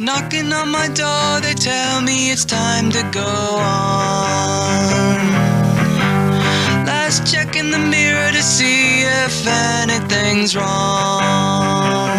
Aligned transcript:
Knocking 0.00 0.52
on 0.52 0.70
my 0.70 0.88
door, 0.88 1.40
they 1.40 1.54
tell 1.54 2.02
me 2.02 2.32
it's 2.32 2.44
time 2.44 2.90
to 2.90 3.08
go 3.12 3.20
on. 3.22 5.18
Last 6.84 7.32
check 7.32 7.54
in 7.54 7.70
the 7.70 7.78
mirror 7.78 8.32
to 8.32 8.42
see 8.42 9.02
if 9.02 9.46
anything's 9.46 10.56
wrong. 10.56 12.10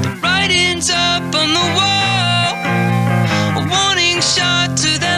The 0.00 0.18
writing's 0.22 0.88
up 0.88 1.34
on 1.34 1.52
the 1.52 1.68
wall, 1.76 2.54
a 3.60 3.68
warning 3.68 4.22
shot 4.22 4.74
to 4.74 4.98
them 4.98 5.15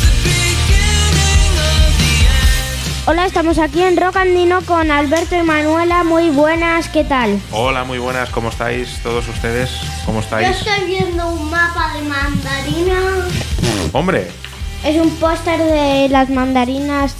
the 0.00 0.18
beginning 0.24 1.56
of 1.58 1.98
the 1.98 2.14
end. 2.24 3.06
Hola, 3.06 3.26
estamos 3.26 3.58
aquí 3.58 3.82
en 3.82 3.96
Rocandino 3.96 4.62
con 4.62 4.90
Alberto 4.90 5.36
y 5.36 5.42
Manuela. 5.42 6.04
Muy 6.04 6.30
buenas, 6.30 6.88
¿qué 6.88 7.04
tal? 7.04 7.38
Hola, 7.50 7.84
muy 7.84 7.98
buenas, 7.98 8.30
¿cómo 8.30 8.48
estáis 8.48 9.00
todos 9.02 9.28
ustedes? 9.28 9.70
¿Cómo 10.06 10.20
Yo 10.20 10.24
estáis? 10.24 10.56
estoy 10.56 10.86
viendo 10.86 11.28
un 11.28 11.50
mapa 11.50 11.92
de 11.94 12.02
mandarinas. 12.08 13.26
Hombre, 13.92 14.28
Es 14.84 14.96
un 15.00 15.10
póster 15.16 15.58
de 15.62 16.08
las 16.08 16.28
mandarinas 16.30 17.14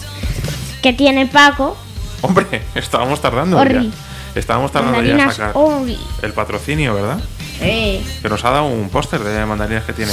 que 0.82 0.92
tiene 0.92 1.26
Paco. 1.26 1.76
hombre, 2.20 2.62
estábamos 2.74 3.20
tardando 3.22 3.58
Orri. 3.58 3.88
ya. 3.90 4.38
Estábamos 4.38 4.72
tardando 4.72 5.02
ya 5.02 5.10
en 5.12 5.16
Mandarinas 5.16 5.36
sacar 5.36 5.52
Orri. 5.54 5.98
el 6.22 6.32
patrocinio, 6.32 6.94
¿verdad? 6.94 7.18
Sí. 7.60 8.04
Que 8.22 8.28
nos 8.28 8.44
ha 8.44 8.50
dado 8.50 8.64
un 8.66 8.88
póster 8.90 9.20
de 9.22 9.44
mandarinas 9.46 9.84
que 9.84 9.92
tiene, 9.92 10.12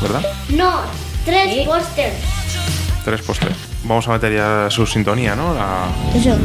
¿verdad? 0.00 0.22
No, 0.50 0.80
tres 1.24 1.66
pósters. 1.66 2.14
Tres 3.04 3.22
pósters. 3.22 3.56
Vamos 3.84 4.06
a 4.08 4.12
meter 4.12 4.32
ya 4.34 4.66
su 4.70 4.86
sintonía, 4.86 5.34
¿no? 5.34 5.52
La... 5.54 5.86
Eso. 6.14 6.36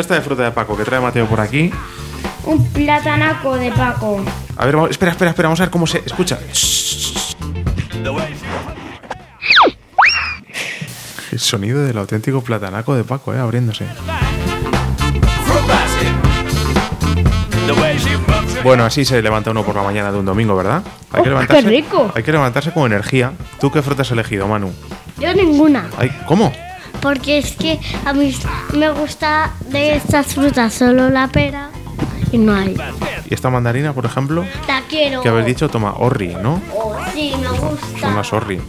Cesta 0.00 0.14
de 0.14 0.22
fruta 0.22 0.42
de 0.44 0.50
Paco 0.50 0.76
que 0.76 0.84
trae 0.84 0.98
Mateo 1.00 1.26
por 1.26 1.40
aquí. 1.40 1.70
Un 2.44 2.66
platanaco 2.72 3.56
de 3.56 3.70
Paco. 3.70 4.24
A 4.56 4.64
ver, 4.64 4.74
vamos- 4.76 4.90
espera, 4.90 5.12
espera, 5.12 5.30
espera, 5.30 5.48
vamos 5.48 5.60
a 5.60 5.64
ver 5.64 5.70
cómo 5.70 5.86
se 5.86 5.98
escucha. 6.06 6.38
El 11.32 11.38
sonido 11.38 11.84
del 11.84 11.98
auténtico 11.98 12.42
platanaco 12.42 12.94
de 12.94 13.04
Paco, 13.04 13.34
¿eh? 13.34 13.38
Abriéndose. 13.38 13.84
Bueno, 18.64 18.84
así 18.84 19.04
se 19.04 19.22
levanta 19.22 19.50
uno 19.50 19.62
por 19.64 19.74
la 19.74 19.82
mañana 19.82 20.10
de 20.12 20.18
un 20.18 20.24
domingo, 20.26 20.54
¿verdad? 20.56 20.82
Hay 21.12 21.20
Oh, 21.20 21.46
qué 21.46 21.60
rico. 21.62 22.12
Hay 22.14 22.22
que 22.22 22.32
levantarse 22.32 22.72
con 22.72 22.86
energía. 22.90 23.32
¿Tú 23.60 23.70
qué 23.70 23.80
fruta 23.82 24.02
has 24.02 24.10
elegido, 24.10 24.46
Manu? 24.48 24.72
Yo 25.18 25.32
ninguna. 25.34 25.88
Ay, 25.96 26.10
¿Cómo? 26.26 26.52
Porque 27.00 27.38
es 27.38 27.52
que 27.52 27.78
a 28.04 28.12
mí 28.12 28.34
me 28.74 28.90
gusta 28.90 29.52
de 29.68 29.96
estas 29.96 30.26
frutas 30.34 30.74
solo 30.74 31.08
la 31.10 31.28
pera 31.28 31.70
y 32.32 32.38
no 32.38 32.54
hay. 32.54 32.76
¿Y 33.28 33.34
esta 33.34 33.48
mandarina, 33.50 33.92
por 33.92 34.04
ejemplo? 34.06 34.44
La 34.68 34.82
quiero. 34.88 35.22
Que 35.22 35.28
habéis 35.28 35.46
dicho, 35.46 35.68
toma, 35.68 35.94
orri, 35.98 36.34
¿no? 36.42 36.60
Sí, 37.14 37.32
me 37.40 37.46
Son 37.46 37.70
gusta. 37.70 38.10
las 38.14 38.32
orri. 38.32 38.60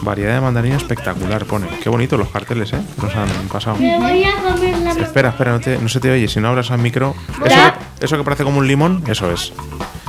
Variedad 0.00 0.34
de 0.34 0.40
mandarina 0.40 0.76
espectacular, 0.76 1.44
pone. 1.44 1.68
Qué 1.80 1.88
bonito 1.88 2.16
los 2.16 2.28
carteles, 2.28 2.72
¿eh? 2.72 2.80
Nos 3.00 3.14
han 3.14 3.28
pasado. 3.48 3.76
Me 3.76 3.96
voy 4.00 4.24
a 4.24 4.32
comer 4.42 4.76
la 4.78 4.90
Espera, 4.90 5.28
espera, 5.28 5.52
no, 5.52 5.60
te- 5.60 5.78
no 5.78 5.88
se 5.88 6.00
te 6.00 6.10
oye. 6.10 6.26
Si 6.26 6.40
no 6.40 6.48
hablas 6.48 6.72
al 6.72 6.78
micro. 6.80 7.14
Eso, 8.00 8.16
que 8.16 8.24
parece 8.24 8.42
como 8.42 8.58
un 8.58 8.66
limón, 8.66 9.04
eso 9.06 9.30
es. 9.30 9.52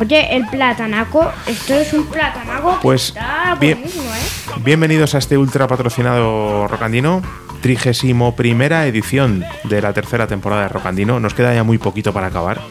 Oye, 0.02 0.36
el 0.36 0.48
platanaco, 0.48 1.32
esto 1.46 1.76
es 1.76 1.94
un 1.94 2.08
platanaco. 2.08 2.72
que 2.72 2.82
Pues, 2.82 3.10
está 3.10 3.56
bien. 3.60 3.78
buenísimo, 3.82 4.06
¿eh? 4.16 4.33
Bienvenidos 4.64 5.14
a 5.14 5.18
este 5.18 5.38
ultra 5.38 5.68
patrocinado 5.68 6.70
Rocandino. 6.70 7.22
Trigésimo 7.62 8.34
primera 8.34 8.88
edición 8.88 9.44
de 9.66 9.82
la 9.82 9.92
tercera 9.92 10.26
temporada 10.26 10.64
de 10.64 10.70
Rocandino. 10.70 11.20
Nos 11.20 11.34
queda 11.34 11.54
ya 11.54 11.66
muy 11.66 11.78
poquito 11.78 12.14
para 12.14 12.28
acabar. 12.28 12.62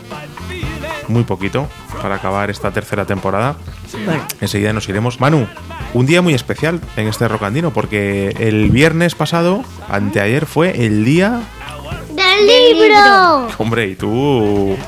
Muy 1.08 1.24
poquito 1.24 1.68
para 2.00 2.14
acabar 2.14 2.48
esta 2.48 2.70
tercera 2.70 3.04
temporada. 3.04 3.56
Enseguida 4.40 4.72
nos 4.72 4.88
iremos. 4.88 5.20
Manu, 5.20 5.46
un 5.92 6.06
día 6.06 6.22
muy 6.22 6.32
especial 6.32 6.80
en 6.96 7.08
este 7.08 7.28
Rocandino 7.28 7.74
porque 7.74 8.34
el 8.38 8.70
viernes 8.70 9.14
pasado, 9.14 9.62
anteayer, 9.90 10.46
fue 10.46 10.86
el 10.86 11.04
día. 11.04 11.42
¡Del 12.08 12.46
libro! 12.46 13.48
Hombre, 13.58 13.88
y 13.88 13.96
tú 13.96 14.78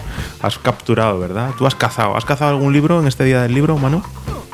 has 0.40 0.58
capturado, 0.58 1.18
¿verdad? 1.18 1.50
Tú 1.58 1.66
has 1.66 1.74
cazado. 1.74 2.16
¿Has 2.16 2.24
cazado 2.24 2.52
algún 2.52 2.72
libro 2.72 2.98
en 2.98 3.08
este 3.08 3.24
día 3.24 3.42
del 3.42 3.52
libro, 3.52 3.76
Manu? 3.76 4.02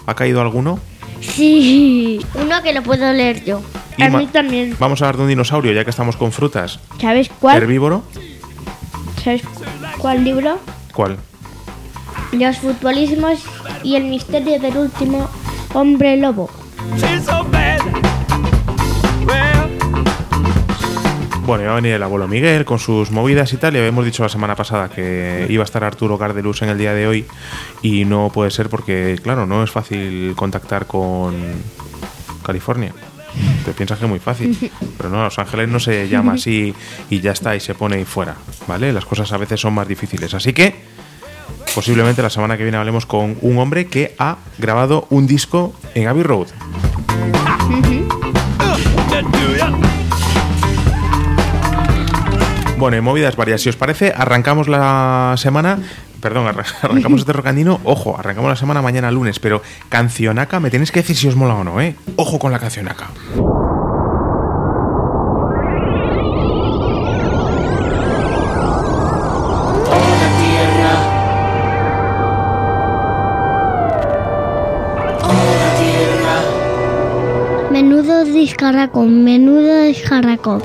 ¿Ha 0.07 0.15
caído 0.15 0.41
alguno? 0.41 0.81
Sí. 1.21 2.21
Uno 2.35 2.63
que 2.63 2.73
lo 2.73 2.83
puedo 2.83 3.13
leer 3.13 3.45
yo. 3.45 3.61
Y 3.97 4.03
a 4.03 4.11
mí 4.11 4.27
también. 4.27 4.77
Vamos 4.79 5.03
a 5.03 5.07
hablar 5.07 5.17
de 5.19 5.23
un 5.25 5.29
dinosaurio, 5.29 5.73
ya 5.73 5.85
que 5.85 5.91
estamos 5.91 6.17
con 6.17 6.33
frutas. 6.33 6.79
¿Sabes 7.01 7.31
cuál? 7.41 7.59
Herbívoro. 7.59 8.03
¿Sabes 9.23 9.43
cuál 9.99 10.25
libro? 10.25 10.59
¿Cuál? 10.95 11.19
Los 12.33 12.59
futbolismos 12.59 13.41
y 13.83 13.97
el 13.97 14.05
misterio 14.05 14.59
del 14.59 14.77
último 14.77 15.29
hombre 15.75 16.17
lobo. 16.17 16.49
Bueno, 21.51 21.65
iba 21.65 21.73
a 21.73 21.75
venir 21.75 21.95
el 21.95 22.03
abuelo 22.05 22.29
Miguel 22.29 22.65
con 22.65 22.79
sus 22.79 23.11
movidas 23.11 23.53
y 23.53 23.57
tal. 23.57 23.75
Y 23.75 23.79
habíamos 23.81 24.05
dicho 24.05 24.23
la 24.23 24.29
semana 24.29 24.55
pasada 24.55 24.89
que 24.89 25.47
iba 25.49 25.65
a 25.65 25.65
estar 25.65 25.83
Arturo 25.83 26.17
Gardelus 26.17 26.63
en 26.63 26.69
el 26.69 26.79
día 26.79 26.95
de 26.95 27.09
hoy. 27.09 27.27
Y 27.83 28.05
no 28.05 28.31
puede 28.33 28.53
ser 28.53 28.69
porque, 28.69 29.19
claro, 29.21 29.47
no 29.47 29.65
es 29.65 29.71
fácil 29.73 30.35
contactar 30.37 30.87
con 30.87 31.35
California. 32.45 32.93
Te 33.65 33.73
piensas 33.73 33.99
que 33.99 34.05
es 34.05 34.09
muy 34.09 34.21
fácil. 34.21 34.71
Pero 34.97 35.11
no, 35.11 35.25
Los 35.25 35.41
Ángeles 35.41 35.69
no 35.69 35.81
se 35.81 36.09
llama 36.09 36.35
así 36.35 36.73
y 37.11 37.19
ya 37.19 37.33
está, 37.33 37.57
y 37.57 37.59
se 37.59 37.75
pone 37.75 37.97
ahí 37.97 38.05
fuera. 38.05 38.37
¿Vale? 38.69 38.93
Las 38.93 39.05
cosas 39.05 39.33
a 39.33 39.37
veces 39.37 39.61
son 39.61 39.75
más 39.75 39.89
difíciles. 39.89 40.33
Así 40.35 40.53
que 40.53 40.77
posiblemente 41.75 42.23
la 42.23 42.31
semana 42.31 42.57
que 42.57 42.63
viene 42.63 42.79
hablemos 42.79 43.07
con 43.07 43.37
un 43.41 43.59
hombre 43.59 43.89
que 43.89 44.15
ha 44.21 44.37
grabado 44.59 45.09
un 45.11 45.27
disco 45.27 45.73
en 45.97 46.07
Abbey 46.07 46.23
Road. 46.23 46.47
Bueno, 52.81 52.97
en 52.97 53.05
movidas 53.05 53.37
varias. 53.37 53.61
Si 53.61 53.69
os 53.69 53.77
parece, 53.77 54.13
arrancamos 54.17 54.67
la 54.67 55.35
semana. 55.37 55.79
Perdón, 56.23 56.47
arran- 56.47 56.65
arrancamos 56.83 57.21
este 57.21 57.35
rocandino. 57.35 57.79
Ojo, 57.85 58.17
arrancamos 58.19 58.49
la 58.49 58.57
semana 58.57 58.81
mañana 58.81 59.11
lunes, 59.11 59.39
pero 59.39 59.61
cancionaca, 59.91 60.61
me 60.61 60.71
tenéis 60.71 60.91
que 60.91 61.01
decir 61.01 61.15
si 61.17 61.29
os 61.29 61.37
mola 61.37 61.55
o 61.57 61.63
no, 61.65 61.79
¿eh? 61.81 61.95
Ojo 62.17 62.39
con 62.39 62.53
la 62.53 62.59
cancionaca. 62.59 63.09
Menudo 77.71 78.25
discarraco, 78.25 79.05
menudo 79.05 79.83
discarraco. 79.83 80.61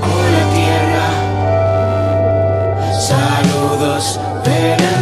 pena. 4.45 4.94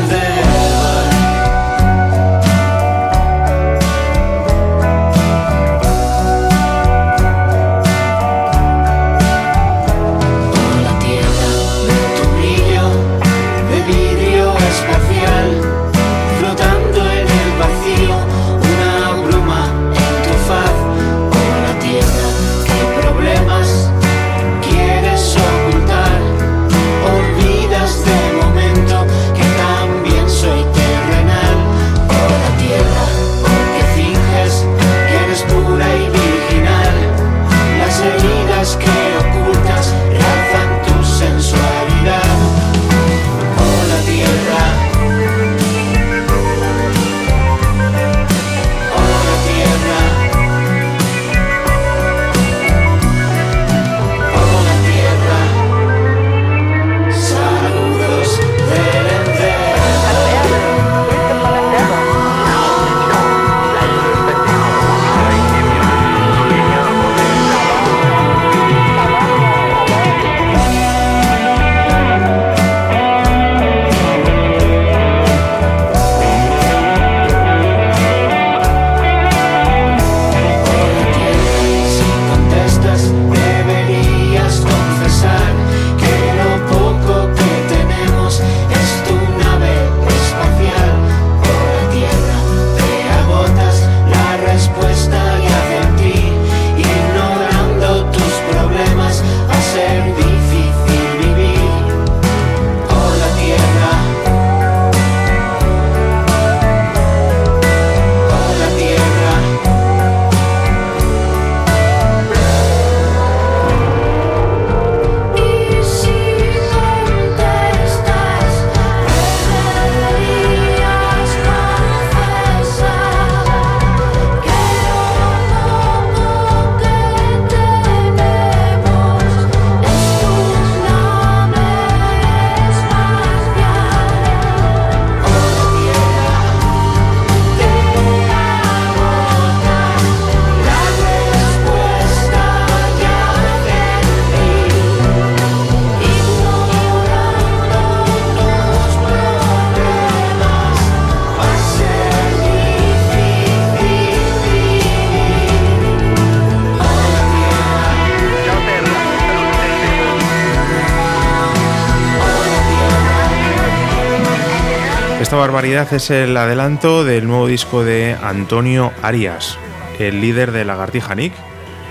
Barbaridad 165.44 165.94
es 165.94 166.10
el 166.10 166.38
adelanto 166.38 167.04
del 167.04 167.28
nuevo 167.28 167.48
disco 167.48 167.84
de 167.84 168.16
Antonio 168.24 168.94
Arias, 169.02 169.58
el 170.00 170.22
líder 170.22 170.54
de 170.54 170.64
Lagartija 170.64 171.16
Nick, 171.16 171.34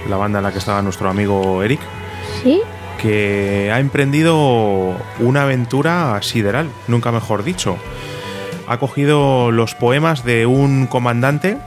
la 0.09 0.17
banda 0.17 0.39
en 0.39 0.45
la 0.45 0.53
que 0.53 0.59
estaba 0.59 0.81
nuestro 0.81 1.11
amigo 1.11 1.63
Eric, 1.63 1.79
¿Sí? 2.43 2.63
que 2.97 3.71
ha 3.71 3.79
emprendido 3.79 4.97
una 5.19 5.43
aventura 5.43 6.19
sideral, 6.23 6.71
nunca 6.89 7.13
mejor 7.13 7.45
dicho. 7.45 7.77
Ha 8.69 8.79
cogido 8.79 9.51
los 9.51 9.75
poemas 9.75 10.25
de 10.25 10.47
un 10.47 10.87
comandante 10.87 11.59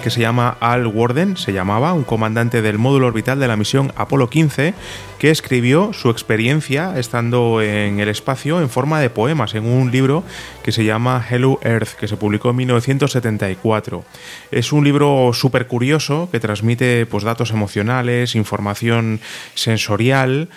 que 0.00 0.10
se 0.10 0.20
llama 0.20 0.56
Al 0.60 0.86
Warden, 0.86 1.36
se 1.36 1.52
llamaba, 1.52 1.92
un 1.92 2.04
comandante 2.04 2.62
del 2.62 2.78
módulo 2.78 3.06
orbital 3.06 3.38
de 3.38 3.48
la 3.48 3.56
misión 3.56 3.92
Apolo 3.96 4.30
15, 4.30 4.74
que 5.18 5.30
escribió 5.30 5.92
su 5.92 6.10
experiencia 6.10 6.98
estando 6.98 7.60
en 7.60 8.00
el 8.00 8.08
espacio 8.08 8.60
en 8.60 8.70
forma 8.70 9.00
de 9.00 9.10
poemas, 9.10 9.54
en 9.54 9.66
un 9.66 9.90
libro 9.90 10.24
que 10.62 10.72
se 10.72 10.84
llama 10.84 11.24
Hello 11.28 11.58
Earth, 11.62 11.90
que 11.98 12.08
se 12.08 12.16
publicó 12.16 12.50
en 12.50 12.56
1974. 12.56 14.04
Es 14.50 14.72
un 14.72 14.84
libro 14.84 15.30
súper 15.34 15.66
curioso 15.66 16.28
que 16.32 16.40
transmite 16.40 17.06
pues, 17.06 17.24
datos 17.24 17.50
emocionales, 17.50 18.34
información 18.34 19.20
sensorial, 19.54 20.48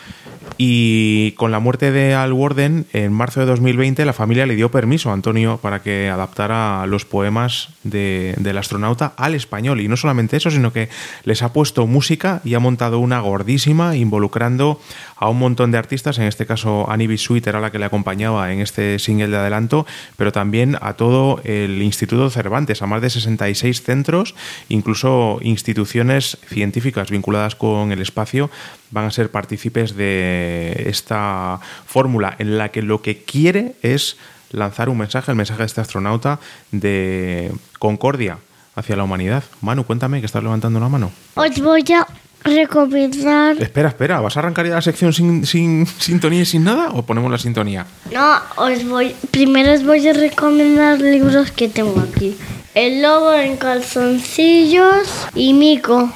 y 0.58 1.32
con 1.34 1.52
la 1.52 1.60
muerte 1.60 1.92
de 1.92 2.14
Al 2.14 2.34
Warden, 2.34 2.86
en 2.94 3.12
marzo 3.12 3.40
de 3.40 3.46
2020, 3.46 4.06
la 4.06 4.14
familia 4.14 4.46
le 4.46 4.56
dio 4.56 4.70
permiso 4.72 5.10
a 5.10 5.14
Antonio 5.14 5.58
para 5.62 5.82
que 5.82 6.10
adaptara 6.10 6.86
los 6.88 7.06
poemas 7.06 7.70
de- 7.84 8.36
del 8.38 8.58
astronauta 8.58 9.14
al 9.18 9.36
español. 9.36 9.82
Y 9.82 9.88
no 9.88 9.98
solamente 9.98 10.38
eso, 10.38 10.52
sino 10.52 10.72
que 10.72 10.90
les 11.24 11.42
ha 11.42 11.54
puesto 11.54 11.88
música 11.88 12.42
y 12.44 12.54
ha 12.54 12.60
montado 12.60 13.00
una 13.00 13.20
gordísima 13.20 13.96
involucrando 13.96 14.80
a 15.18 15.30
un 15.30 15.40
montón 15.40 15.72
de 15.72 15.78
artistas, 15.78 16.18
en 16.18 16.26
este 16.26 16.46
caso 16.46 16.90
Annie 16.90 17.18
Sweet 17.18 17.48
era 17.48 17.60
la 17.62 17.72
que 17.72 17.80
le 17.80 17.86
acompañaba 17.86 18.52
en 18.52 18.60
este 18.60 19.00
single 19.00 19.30
de 19.30 19.38
adelanto, 19.38 19.86
pero 20.18 20.32
también 20.32 20.78
a 20.82 20.94
todo 20.94 21.40
el 21.46 21.82
Instituto 21.82 22.30
Cervantes, 22.30 22.82
a 22.82 22.88
más 22.88 23.02
de 23.02 23.10
66 23.10 23.82
centros, 23.84 24.36
incluso 24.70 25.40
instituciones 25.42 26.38
científicas 26.48 27.10
vinculadas 27.10 27.56
con 27.56 27.92
el 27.92 28.02
espacio 28.02 28.50
van 28.94 29.06
a 29.06 29.12
ser 29.12 29.32
partícipes 29.32 29.96
de 29.96 30.86
esta 30.86 31.60
fórmula 31.86 32.36
en 32.38 32.58
la 32.58 32.70
que 32.70 32.82
lo 32.84 33.02
que 33.02 33.24
quiere 33.24 33.74
es 33.82 34.18
lanzar 34.52 34.88
un 34.88 35.00
mensaje, 35.00 35.32
el 35.32 35.38
mensaje 35.38 35.60
de 35.60 35.66
este 35.66 35.82
astronauta 35.82 36.40
de 36.72 37.52
concordia 37.80 38.38
hacia 38.76 38.96
la 38.96 39.04
humanidad. 39.04 39.44
Manu, 39.62 39.84
cuéntame 39.84 40.20
que 40.20 40.28
estás 40.28 40.44
levantando 40.44 40.80
la 40.80 40.90
mano. 40.90 41.12
Os 41.34 41.60
voy 41.60 41.84
a 41.92 42.08
recomendar. 42.44 43.58
Espera, 43.60 43.90
espera, 43.90 44.22
¿vas 44.22 44.38
a 44.38 44.42
arrancar 44.42 44.68
ya 44.68 44.76
la 44.76 44.82
sección 44.82 45.12
sin, 45.12 45.46
sin 45.46 45.88
sintonía 45.88 46.42
y 46.42 46.46
sin 46.46 46.64
nada 46.64 46.90
o 46.92 47.02
ponemos 47.02 47.32
la 47.32 47.40
sintonía? 47.40 47.88
No, 48.14 48.36
os 48.58 48.86
voy. 48.88 49.16
Primero 49.32 49.74
os 49.74 49.84
voy 49.84 50.08
a 50.08 50.14
recomendar 50.14 51.00
libros 51.00 51.52
que 51.52 51.68
tengo 51.68 52.00
aquí: 52.00 52.38
El 52.76 53.02
lobo 53.02 53.34
en 53.34 53.58
calzoncillos 53.58 55.28
y 55.34 55.54
Mico. 55.54 56.12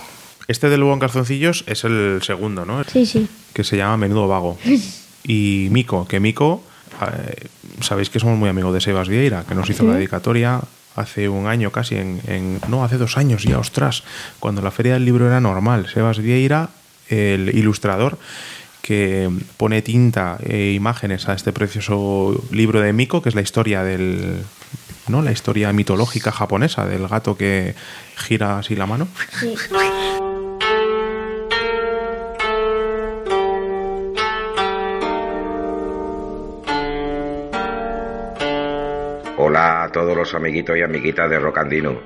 Este 0.48 0.70
de 0.70 0.78
Lobo 0.78 0.94
en 0.94 1.00
calzoncillos 1.00 1.64
es 1.68 1.84
el 1.84 2.20
segundo, 2.24 2.66
¿no? 2.66 2.84
Sí, 2.86 3.06
sí. 3.06 3.28
Que 3.54 3.64
se 3.64 3.78
llama 3.78 3.98
Menudo 3.98 4.28
Vago. 4.28 4.58
Y 5.30 5.68
Mico, 5.72 6.08
que 6.08 6.22
Mico, 6.22 6.64
eh, 7.02 7.48
sabéis 7.82 8.10
que 8.10 8.18
somos 8.18 8.38
muy 8.38 8.48
amigos 8.48 8.74
de 8.74 8.80
Sebas 8.80 9.10
Vieira, 9.10 9.44
que 9.44 9.56
nos 9.56 9.70
hizo 9.70 9.84
la 9.84 9.96
dedicatoria 9.96 10.62
hace 10.96 11.28
un 11.28 11.48
año 11.48 11.70
casi, 11.70 11.96
en, 11.96 12.22
en- 12.28 12.62
no, 12.70 12.86
hace 12.86 12.98
dos 12.98 13.18
años 13.18 13.44
ya, 13.44 13.60
ostras, 13.60 14.04
cuando 14.40 14.62
la 14.62 14.72
feria 14.72 14.94
del 14.94 15.04
libro 15.04 15.28
era 15.28 15.42
normal. 15.42 15.88
Sebas 15.94 16.20
Vieira, 16.20 16.70
el 17.10 17.50
ilustrador, 17.54 18.18
que 18.82 19.30
pone 19.58 19.82
tinta 19.82 20.38
e 20.42 20.72
imágenes 20.72 21.28
a 21.28 21.34
este 21.34 21.52
precioso 21.52 22.42
libro 22.52 22.80
de 22.80 22.94
Miko, 22.94 23.22
que 23.22 23.28
es 23.28 23.36
la 23.36 23.42
historia 23.42 23.84
del. 23.84 24.44
¿no? 25.10 25.22
La 25.22 25.34
historia 25.34 25.74
mitológica 25.74 26.32
japonesa 26.32 26.86
del 26.86 27.06
gato 27.10 27.36
que 27.36 27.76
gira 28.16 28.60
así 28.60 28.78
la 28.78 28.86
mano. 28.86 29.10
sí. 29.42 29.54
todos 39.98 40.16
los 40.16 40.36
amiguitos 40.36 40.78
y 40.78 40.84
amiguitas 40.84 41.28
de 41.28 41.40
Rocandino. 41.40 42.00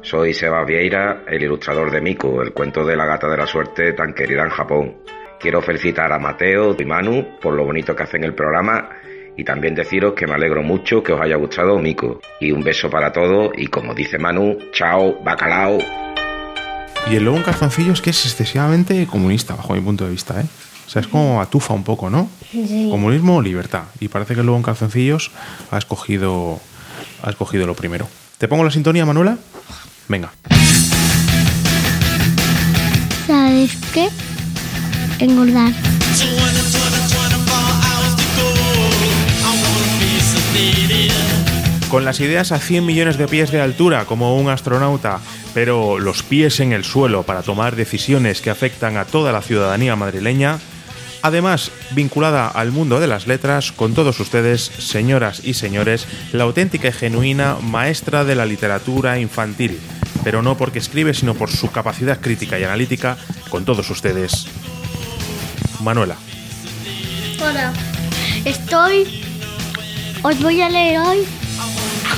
Soy 0.00 0.32
Seba 0.32 0.64
Vieira, 0.64 1.24
el 1.26 1.42
ilustrador 1.42 1.90
de 1.90 2.00
Miku, 2.00 2.40
el 2.40 2.52
cuento 2.52 2.84
de 2.84 2.94
la 2.94 3.04
gata 3.04 3.28
de 3.28 3.36
la 3.36 3.48
suerte 3.48 3.94
tan 3.94 4.14
querida 4.14 4.44
en 4.44 4.50
Japón. 4.50 4.98
Quiero 5.40 5.60
felicitar 5.60 6.12
a 6.12 6.20
Mateo 6.20 6.76
y 6.78 6.84
Manu 6.84 7.40
por 7.40 7.54
lo 7.54 7.64
bonito 7.64 7.96
que 7.96 8.04
hacen 8.04 8.22
el 8.22 8.36
programa 8.36 8.90
y 9.36 9.42
también 9.42 9.74
deciros 9.74 10.12
que 10.12 10.28
me 10.28 10.34
alegro 10.34 10.62
mucho 10.62 11.02
que 11.02 11.12
os 11.12 11.20
haya 11.20 11.34
gustado 11.34 11.80
Miku. 11.80 12.20
Y 12.38 12.52
un 12.52 12.62
beso 12.62 12.88
para 12.88 13.12
todos 13.12 13.50
y 13.56 13.66
como 13.66 13.92
dice 13.92 14.20
Manu, 14.20 14.56
chao, 14.70 15.20
bacalao. 15.24 15.78
Y 17.10 17.16
el 17.16 17.24
lobo 17.24 17.38
en 17.38 17.42
calzoncillos 17.42 18.00
que 18.00 18.10
es 18.10 18.24
excesivamente 18.24 19.04
comunista, 19.08 19.56
bajo 19.56 19.74
mi 19.74 19.80
punto 19.80 20.04
de 20.04 20.12
vista, 20.12 20.40
¿eh? 20.40 20.46
O 20.86 20.90
sea, 20.90 21.00
es 21.00 21.08
como 21.08 21.40
atufa 21.40 21.74
un 21.74 21.84
poco, 21.84 22.08
¿no? 22.10 22.28
Sí. 22.50 22.88
Comunismo 22.90 23.38
o 23.38 23.42
libertad. 23.42 23.84
Y 23.98 24.08
parece 24.08 24.34
que 24.34 24.40
el 24.40 24.46
lobo 24.46 24.58
en 24.58 24.62
calzoncillos 24.62 25.30
ha 25.70 25.78
escogido, 25.78 26.60
ha 27.22 27.30
escogido 27.30 27.66
lo 27.66 27.74
primero. 27.74 28.08
¿Te 28.38 28.48
pongo 28.48 28.64
la 28.64 28.70
sintonía, 28.70 29.06
Manuela? 29.06 29.38
Venga. 30.08 30.32
¿Sabes 33.26 33.70
qué? 33.94 34.08
Engordar. 35.20 35.72
Con 41.88 42.04
las 42.06 42.20
ideas 42.20 42.52
a 42.52 42.58
100 42.58 42.86
millones 42.86 43.18
de 43.18 43.28
pies 43.28 43.50
de 43.50 43.60
altura 43.60 44.06
como 44.06 44.36
un 44.38 44.48
astronauta, 44.48 45.20
pero 45.52 45.98
los 45.98 46.22
pies 46.22 46.58
en 46.60 46.72
el 46.72 46.84
suelo 46.84 47.22
para 47.24 47.42
tomar 47.42 47.76
decisiones 47.76 48.40
que 48.40 48.48
afectan 48.48 48.96
a 48.96 49.04
toda 49.04 49.30
la 49.30 49.42
ciudadanía 49.42 49.94
madrileña, 49.94 50.58
además 51.22 51.70
vinculada 51.92 52.48
al 52.48 52.72
mundo 52.72 53.00
de 53.00 53.06
las 53.06 53.26
letras, 53.26 53.72
con 53.72 53.94
todos 53.94 54.20
ustedes, 54.20 54.60
señoras 54.62 55.40
y 55.44 55.54
señores, 55.54 56.06
la 56.32 56.44
auténtica 56.44 56.88
y 56.88 56.92
genuina 56.92 57.56
maestra 57.60 58.24
de 58.24 58.34
la 58.34 58.46
literatura 58.46 59.18
infantil, 59.18 59.80
pero 60.24 60.42
no 60.42 60.56
porque 60.56 60.78
escribe, 60.78 61.14
sino 61.14 61.34
por 61.34 61.50
su 61.50 61.70
capacidad 61.70 62.20
crítica 62.20 62.58
y 62.58 62.64
analítica, 62.64 63.16
con 63.48 63.64
todos 63.64 63.88
ustedes, 63.90 64.46
Manuela. 65.80 66.16
Hola. 67.40 67.72
Estoy. 68.44 69.22
Os 70.22 70.40
voy 70.42 70.60
a 70.60 70.68
leer 70.68 71.00
hoy 71.00 71.26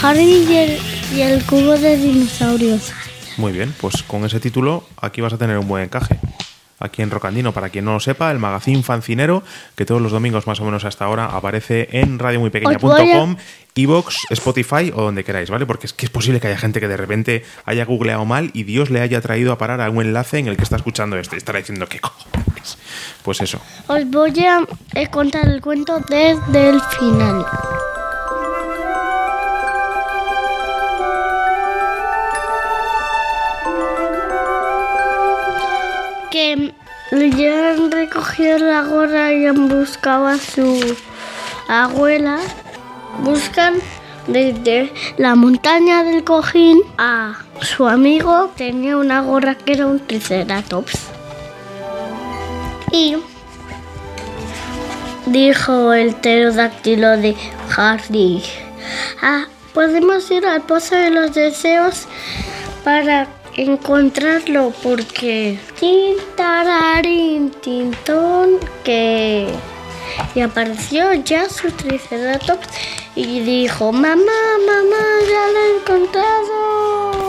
Harry 0.02 0.46
y 0.48 0.56
el, 0.56 0.78
y 1.14 1.20
el 1.20 1.44
cubo 1.44 1.78
de 1.78 1.96
dinosaurios. 1.96 2.92
Muy 3.36 3.52
bien, 3.52 3.74
pues 3.80 4.02
con 4.02 4.24
ese 4.24 4.40
título 4.40 4.86
aquí 5.00 5.20
vas 5.20 5.32
a 5.32 5.38
tener 5.38 5.58
un 5.58 5.66
buen 5.66 5.84
encaje. 5.84 6.18
Aquí 6.80 7.02
en 7.02 7.10
Rocandino, 7.10 7.52
para 7.52 7.68
quien 7.70 7.84
no 7.84 7.92
lo 7.92 8.00
sepa, 8.00 8.30
el 8.30 8.38
magazine 8.38 8.82
fancinero 8.82 9.42
que 9.76 9.84
todos 9.84 10.02
los 10.02 10.12
domingos 10.12 10.46
más 10.46 10.60
o 10.60 10.64
menos 10.64 10.84
hasta 10.84 11.04
ahora 11.04 11.26
aparece 11.26 11.88
en 11.92 12.18
radiomuypequeña.com, 12.18 13.36
iVoox, 13.76 14.14
Spotify 14.30 14.92
o 14.94 15.02
donde 15.02 15.24
queráis, 15.24 15.50
¿vale? 15.50 15.66
Porque 15.66 15.86
es 15.86 15.92
que 15.92 16.06
es 16.06 16.10
posible 16.10 16.40
que 16.40 16.48
haya 16.48 16.58
gente 16.58 16.80
que 16.80 16.88
de 16.88 16.96
repente 16.96 17.44
haya 17.64 17.84
googleado 17.84 18.24
mal 18.24 18.50
y 18.54 18.64
Dios 18.64 18.90
le 18.90 19.00
haya 19.00 19.20
traído 19.20 19.52
a 19.52 19.58
parar 19.58 19.80
a 19.80 19.90
un 19.90 20.02
enlace 20.02 20.38
en 20.38 20.48
el 20.48 20.56
que 20.56 20.64
está 20.64 20.76
escuchando 20.76 21.16
esto 21.16 21.36
y 21.36 21.38
estará 21.38 21.58
diciendo 21.58 21.86
¿qué 21.88 22.00
cojones? 22.00 22.78
Pues 23.22 23.40
eso. 23.40 23.60
Os 23.86 24.10
voy 24.10 24.38
a 24.40 24.66
eh, 24.94 25.06
contar 25.08 25.48
el 25.48 25.60
cuento 25.60 26.00
desde 26.08 26.70
el 26.70 26.80
final. 26.98 27.44
Que 36.34 36.72
ya 37.12 37.70
han 37.70 37.92
recogido 37.92 38.58
la 38.58 38.82
gorra 38.82 39.32
y 39.32 39.46
han 39.46 39.68
buscado 39.68 40.26
a 40.26 40.36
su 40.36 40.96
abuela. 41.68 42.40
Buscan 43.20 43.74
desde 44.26 44.92
la 45.16 45.36
montaña 45.36 46.02
del 46.02 46.24
cojín 46.24 46.80
a 46.98 47.38
su 47.60 47.86
amigo. 47.86 48.50
Tenía 48.56 48.96
una 48.96 49.20
gorra 49.20 49.54
que 49.54 49.74
era 49.74 49.86
un 49.86 50.00
triceratops. 50.04 50.98
Y 52.90 53.16
dijo 55.26 55.92
el 55.92 56.16
pterodáctilo 56.16 57.16
de 57.16 57.36
Harry. 57.76 58.42
Ah, 59.22 59.44
podemos 59.72 60.28
ir 60.32 60.44
al 60.46 60.62
pozo 60.62 60.96
de 60.96 61.10
los 61.10 61.32
deseos 61.32 62.08
para 62.82 63.28
encontrarlo 63.56 64.72
porque 64.82 65.58
tin 65.78 66.16
tararín 66.36 67.50
tintón 67.62 68.58
que 68.82 69.48
y 70.34 70.40
apareció 70.40 71.12
ya 71.14 71.48
su 71.48 71.70
triceratops 71.70 72.68
y 73.14 73.40
dijo 73.40 73.92
mamá 73.92 74.40
mamá 74.66 75.04
ya 75.28 75.52
lo 75.52 75.58
he 75.58 75.76
encontrado 75.76 77.23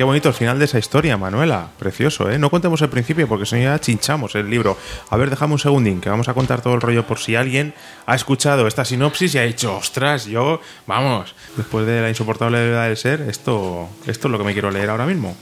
Qué 0.00 0.04
bonito 0.04 0.30
el 0.30 0.34
final 0.34 0.58
de 0.58 0.64
esa 0.64 0.78
historia, 0.78 1.18
Manuela. 1.18 1.68
Precioso, 1.78 2.30
¿eh? 2.30 2.38
No 2.38 2.48
contemos 2.48 2.80
el 2.80 2.88
principio 2.88 3.28
porque 3.28 3.44
si 3.44 3.56
no 3.56 3.60
ya 3.64 3.78
chinchamos 3.78 4.34
el 4.34 4.48
libro. 4.48 4.78
A 5.10 5.16
ver, 5.18 5.28
dejame 5.28 5.52
un 5.52 5.58
segundín, 5.58 6.00
que 6.00 6.08
vamos 6.08 6.26
a 6.26 6.32
contar 6.32 6.62
todo 6.62 6.72
el 6.72 6.80
rollo 6.80 7.06
por 7.06 7.18
si 7.18 7.36
alguien 7.36 7.74
ha 8.06 8.14
escuchado 8.14 8.66
esta 8.66 8.86
sinopsis 8.86 9.34
y 9.34 9.38
ha 9.38 9.42
dicho, 9.42 9.76
ostras, 9.76 10.24
yo, 10.24 10.62
vamos, 10.86 11.34
después 11.54 11.84
de 11.84 12.00
la 12.00 12.08
insoportable 12.08 12.58
verdad 12.60 12.86
del 12.86 12.96
ser, 12.96 13.20
esto, 13.28 13.90
esto 14.06 14.28
es 14.28 14.32
lo 14.32 14.38
que 14.38 14.44
me 14.44 14.54
quiero 14.54 14.70
leer 14.70 14.88
ahora 14.88 15.04
mismo. 15.04 15.36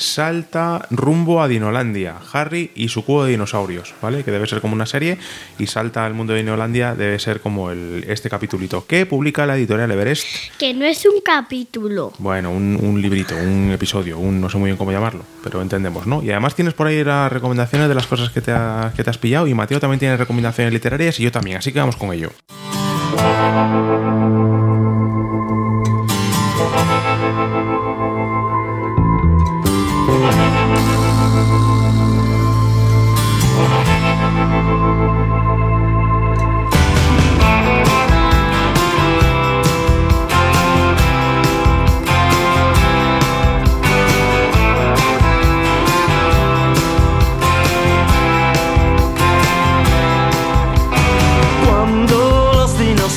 Salta 0.00 0.86
rumbo 0.90 1.42
a 1.42 1.46
Dinolandia, 1.48 2.16
Harry 2.32 2.70
y 2.74 2.88
su 2.88 3.04
cubo 3.04 3.24
de 3.24 3.32
dinosaurios, 3.32 3.92
¿vale? 4.00 4.24
Que 4.24 4.30
debe 4.30 4.46
ser 4.46 4.62
como 4.62 4.72
una 4.72 4.86
serie, 4.86 5.18
y 5.58 5.66
salta 5.66 6.06
al 6.06 6.14
mundo 6.14 6.32
de 6.32 6.38
Dinolandia, 6.38 6.94
debe 6.94 7.18
ser 7.18 7.40
como 7.42 7.70
el, 7.70 8.06
este 8.08 8.30
capitulito, 8.30 8.86
que 8.86 9.04
publica 9.04 9.44
la 9.44 9.56
editorial 9.58 9.90
Everest. 9.90 10.24
Que 10.58 10.72
no 10.72 10.86
es 10.86 11.04
un 11.04 11.20
capítulo. 11.22 12.14
Bueno, 12.18 12.50
un, 12.50 12.78
un 12.82 13.02
librito, 13.02 13.36
un 13.36 13.70
episodio, 13.72 14.18
un 14.18 14.40
no 14.40 14.48
sé 14.48 14.56
muy 14.56 14.68
bien 14.68 14.78
cómo 14.78 14.90
llamarlo, 14.90 15.22
pero 15.44 15.60
entendemos, 15.60 16.06
¿no? 16.06 16.22
Y 16.22 16.30
además 16.30 16.54
tienes 16.54 16.72
por 16.72 16.86
ahí 16.86 17.04
las 17.04 17.30
recomendaciones 17.30 17.86
de 17.88 17.94
las 17.94 18.06
cosas 18.06 18.30
que 18.30 18.40
te, 18.40 18.52
ha- 18.52 18.94
que 18.96 19.04
te 19.04 19.10
has 19.10 19.18
pillado, 19.18 19.46
y 19.48 19.52
Mateo 19.54 19.80
también 19.80 19.98
tiene 20.00 20.16
recomendaciones 20.16 20.72
literarias, 20.72 21.20
y 21.20 21.24
yo 21.24 21.30
también, 21.30 21.58
así 21.58 21.72
que 21.74 21.78
vamos 21.78 21.96
con 21.96 22.10
ello. 22.14 22.30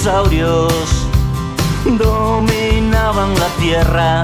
Dinosaurios 0.04 1.08
dominaban 1.86 3.34
la 3.36 3.48
tierra, 3.58 4.24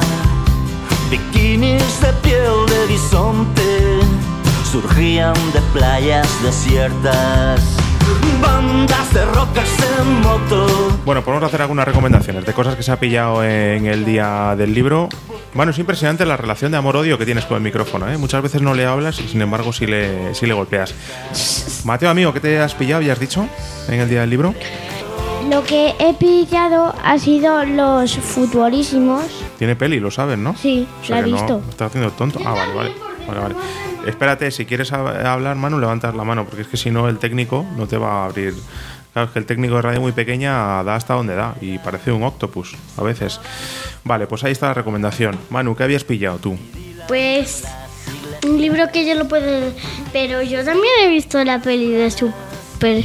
bikinis 1.10 2.02
de 2.02 2.12
piel 2.22 2.66
de 2.68 2.86
bisonte 2.88 4.00
surgían 4.70 5.34
de 5.54 5.62
playas 5.72 6.28
desiertas, 6.44 7.62
bandas 8.42 9.14
de 9.14 9.24
rocas 9.28 9.70
en 10.02 10.20
moto. 10.20 10.68
Bueno, 11.06 11.24
podemos 11.24 11.48
hacer 11.48 11.62
algunas 11.62 11.86
recomendaciones 11.86 12.46
de 12.46 12.54
cosas 12.54 12.76
que 12.76 12.84
se 12.84 12.92
ha 12.92 13.00
pillado 13.00 13.42
en 13.46 13.86
el 13.86 14.04
día 14.04 14.56
del 14.58 14.74
libro. 14.74 15.08
Bueno, 15.54 15.72
es 15.72 15.80
impresionante 15.80 16.26
la 16.26 16.36
relación 16.36 16.74
de 16.74 16.78
amor-odio 16.78 17.18
que 17.18 17.26
tienes 17.26 17.46
con 17.46 17.56
el 17.56 17.64
micrófono, 17.64 18.12
¿eh? 18.12 18.18
Muchas 18.18 18.44
veces 18.44 18.62
no 18.62 18.74
le 18.74 18.86
hablas 18.86 19.22
y 19.22 19.30
sin 19.30 19.42
embargo 19.42 19.72
sí 19.72 19.88
le, 19.88 20.36
sí 20.36 20.46
le 20.46 20.54
golpeas. 20.54 20.94
Mateo, 21.86 22.10
amigo, 22.10 22.34
¿qué 22.34 22.42
te 22.42 22.60
has 22.60 22.76
pillado 22.76 23.02
y 23.02 23.10
has 23.10 23.20
dicho 23.20 23.48
en 23.88 24.02
el 24.02 24.10
día 24.10 24.20
del 24.20 24.30
libro? 24.30 24.54
Lo 25.50 25.64
que 25.64 25.96
he 26.00 26.14
pillado 26.14 26.94
ha 27.04 27.18
sido 27.18 27.64
los 27.66 28.16
futbolísimos. 28.18 29.24
Tiene 29.58 29.76
peli, 29.76 30.00
lo 30.00 30.12
sabes, 30.12 30.38
¿no? 30.38 30.56
Sí, 30.56 30.88
O 31.02 31.06
sea 31.06 31.22
la 31.22 31.28
he 31.28 31.30
no- 31.32 31.38
visto. 31.38 31.60
¿me 31.60 31.70
¿Estás 31.70 31.88
haciendo 31.88 32.12
tonto? 32.12 32.40
Ah, 32.46 32.54
vale, 32.54 32.74
vale. 32.74 32.92
Vale, 33.28 33.40
vale. 33.40 33.56
Espérate, 34.08 34.52
si 34.52 34.66
quieres 34.66 34.92
hab- 34.94 35.26
hablar, 35.26 35.56
Manu, 35.56 35.80
levantas 35.80 36.14
la 36.16 36.24
mano, 36.24 36.46
porque 36.46 36.62
es 36.62 36.68
que 36.68 36.78
si 36.78 36.92
no, 36.92 37.10
el 37.10 37.18
técnico 37.18 37.66
no 37.78 37.88
te 37.88 37.98
va 37.98 38.24
a 38.24 38.26
abrir. 38.26 38.54
Claro, 39.14 39.28
es 39.28 39.34
que 39.34 39.40
el 39.40 39.46
técnico 39.46 39.76
de 39.76 39.82
radio 39.82 40.02
muy 40.02 40.12
pequeña 40.12 40.84
da 40.84 40.96
hasta 40.96 41.16
donde 41.16 41.36
da 41.36 41.56
y 41.62 41.80
parece 41.80 42.12
un 42.12 42.24
octopus 42.24 42.76
a 42.98 43.02
veces. 43.04 43.40
Vale, 44.04 44.28
pues 44.28 44.44
ahí 44.44 44.52
está 44.52 44.68
la 44.68 44.76
recomendación. 44.76 45.38
Manu, 45.50 45.76
¿qué 45.76 45.84
habías 45.84 46.04
pillado 46.04 46.38
tú? 46.38 46.58
Pues 47.08 47.64
un 48.48 48.62
libro 48.62 48.92
que 48.92 49.06
yo 49.08 49.16
lo 49.16 49.28
puedo... 49.28 49.72
Pero 50.14 50.42
yo 50.44 50.64
también 50.64 50.94
he 51.04 51.10
visto 51.10 51.44
la 51.44 51.60
peli 51.60 51.92
de 51.92 52.10
super 52.12 53.04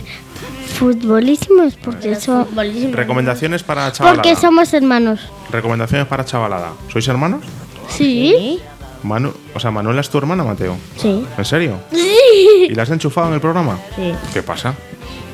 futbolísimos 0.74 1.74
porque, 1.76 2.12
eso, 2.12 2.46
Recomendaciones 2.92 3.62
para 3.62 3.90
chavalada. 3.92 4.22
porque 4.22 4.36
somos 4.36 4.72
hermanos. 4.74 5.20
Recomendaciones 5.50 6.06
para 6.06 6.24
chavalada. 6.24 6.72
¿Sois 6.92 7.06
hermanos? 7.08 7.44
Sí. 7.88 8.58
Manu, 9.02 9.32
o 9.54 9.60
sea, 9.60 9.70
Manuela 9.70 10.00
es 10.00 10.08
tu 10.08 10.18
hermana, 10.18 10.44
Mateo. 10.44 10.76
Sí. 10.96 11.24
¿En 11.36 11.44
serio? 11.44 11.78
Sí. 11.92 12.68
¿Y 12.70 12.74
la 12.74 12.84
has 12.84 12.90
enchufado 12.90 13.28
en 13.28 13.34
el 13.34 13.40
programa? 13.40 13.78
Sí. 13.96 14.12
¿Qué 14.32 14.42
pasa? 14.42 14.74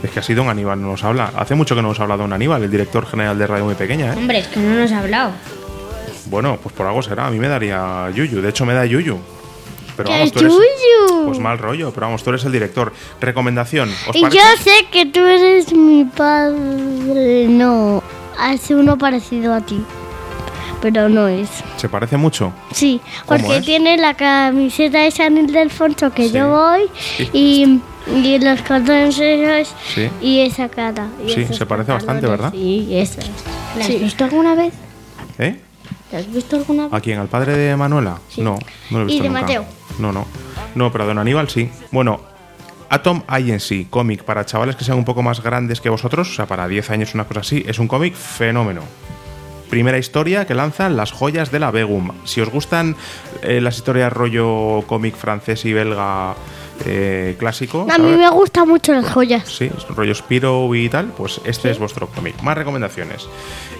Es 0.02 0.10
que 0.10 0.18
así 0.20 0.34
Don 0.34 0.48
Aníbal 0.48 0.80
no 0.80 0.88
nos 0.88 1.04
habla. 1.04 1.30
Hace 1.36 1.54
mucho 1.54 1.74
que 1.76 1.82
no 1.82 1.88
nos 1.88 2.00
habla 2.00 2.16
Don 2.16 2.32
Aníbal, 2.32 2.62
el 2.62 2.70
director 2.70 3.06
general 3.06 3.38
de 3.38 3.46
Radio 3.46 3.64
Muy 3.64 3.74
Pequeña, 3.74 4.12
¿eh? 4.12 4.16
Hombre, 4.16 4.38
es 4.40 4.48
que 4.48 4.58
no 4.60 4.74
nos 4.74 4.90
ha 4.92 4.98
hablado. 5.00 5.32
Bueno, 6.26 6.58
pues 6.62 6.74
por 6.74 6.86
algo 6.86 7.02
será. 7.02 7.26
A 7.26 7.30
mí 7.30 7.38
me 7.38 7.48
daría 7.48 8.10
Yuyu. 8.14 8.40
De 8.40 8.48
hecho, 8.48 8.64
me 8.66 8.72
da 8.74 8.84
Yuyu. 8.86 9.18
Pero 10.02 10.08
¡Qué 10.08 10.18
vamos, 10.18 10.32
tú 10.32 10.38
eres. 10.40 10.52
yuyu! 10.54 11.26
Pues 11.26 11.38
mal 11.38 11.58
rollo, 11.58 11.92
pero 11.92 12.06
vamos, 12.06 12.22
tú 12.22 12.30
eres 12.30 12.44
el 12.44 12.52
director. 12.52 12.92
Recomendación. 13.20 13.90
¿Os 14.08 14.16
parece? 14.20 14.38
yo 14.38 14.42
sé 14.62 14.86
que 14.90 15.06
tú 15.06 15.20
eres 15.20 15.72
mi 15.72 16.04
padre. 16.04 17.46
No, 17.48 18.02
hace 18.38 18.74
uno 18.74 18.96
parecido 18.96 19.52
a 19.54 19.60
ti. 19.60 19.82
Pero 20.80 21.10
no 21.10 21.28
es. 21.28 21.48
¿Se 21.76 21.90
parece 21.90 22.16
mucho? 22.16 22.54
Sí, 22.72 23.02
¿Cómo 23.26 23.38
porque 23.40 23.58
es? 23.58 23.64
tiene 23.66 23.98
la 23.98 24.14
camiseta 24.14 25.00
de 25.00 25.10
San 25.10 25.36
Ildefonso 25.36 26.10
que 26.12 26.28
Sí. 26.28 26.32
yo 26.34 26.48
voy 26.48 26.88
Sí. 27.18 27.28
y, 27.34 27.80
y 28.14 28.38
los 28.38 28.62
cordones 28.62 29.18
esos 29.18 29.74
Sí. 29.94 30.08
y 30.22 30.40
esa 30.40 30.70
cara. 30.70 31.08
y 31.26 31.30
Sí, 31.32 31.46
se 31.52 31.66
parece 31.66 31.92
bastante. 31.92 32.26
¿verdad? 32.26 32.50
Sí, 32.52 32.88
esas. 32.92 33.26
¿La 33.76 33.82
has 33.82 33.86
Sí. 33.88 33.96
visto 33.98 34.24
alguna 34.24 34.54
vez? 34.54 34.72
¿Eh? 35.38 35.60
¿La 36.12 36.18
has 36.18 36.32
visto 36.32 36.56
alguna 36.56 36.84
vez? 36.84 36.92
¿A 36.94 37.00
quién? 37.00 37.18
¿Al 37.18 37.28
padre 37.28 37.56
de 37.56 37.76
Manuela? 37.76 38.18
No, 38.36 38.58
no 38.90 38.98
lo 38.98 39.04
he 39.04 39.04
¿Y 39.04 39.06
visto 39.06 39.22
de 39.22 39.28
nunca. 39.28 39.40
Mateo? 39.42 39.64
No, 39.98 40.12
no. 40.12 40.26
No, 40.74 40.90
pero 40.92 41.04
a 41.04 41.06
Don 41.06 41.18
Aníbal 41.18 41.48
sí. 41.48 41.70
Bueno, 41.92 42.20
Atom 42.88 43.22
Agency, 43.28 43.86
cómic 43.88 44.24
para 44.24 44.44
chavales 44.44 44.76
que 44.76 44.84
sean 44.84 44.98
un 44.98 45.04
poco 45.04 45.22
más 45.22 45.42
grandes 45.42 45.80
que 45.80 45.88
vosotros, 45.88 46.28
o 46.30 46.34
sea, 46.34 46.46
para 46.46 46.66
10 46.66 46.90
años, 46.90 47.14
una 47.14 47.24
cosa 47.24 47.40
así, 47.40 47.64
es 47.66 47.78
un 47.78 47.86
cómic 47.88 48.14
fenómeno. 48.14 48.82
Primera 49.68 49.98
historia 49.98 50.46
que 50.46 50.54
lanzan 50.54 50.96
las 50.96 51.12
joyas 51.12 51.52
de 51.52 51.60
la 51.60 51.70
Begum. 51.70 52.10
Si 52.24 52.40
os 52.40 52.48
gustan 52.50 52.96
eh, 53.42 53.60
las 53.60 53.76
historias 53.76 54.12
rollo 54.12 54.82
cómic 54.88 55.14
francés 55.14 55.64
y 55.64 55.72
belga 55.72 56.34
eh, 56.84 57.36
clásico, 57.38 57.86
A 57.88 57.98
mí 57.98 58.10
me 58.16 58.28
gustan 58.30 58.66
mucho 58.68 58.92
las 58.92 59.08
joyas. 59.12 59.46
Sí, 59.48 59.70
rollo 59.90 60.12
Spiro 60.12 60.74
y 60.74 60.88
tal, 60.88 61.12
pues 61.16 61.40
este 61.44 61.70
es 61.70 61.78
vuestro 61.78 62.08
cómic. 62.08 62.42
Más 62.42 62.58
recomendaciones. 62.58 63.28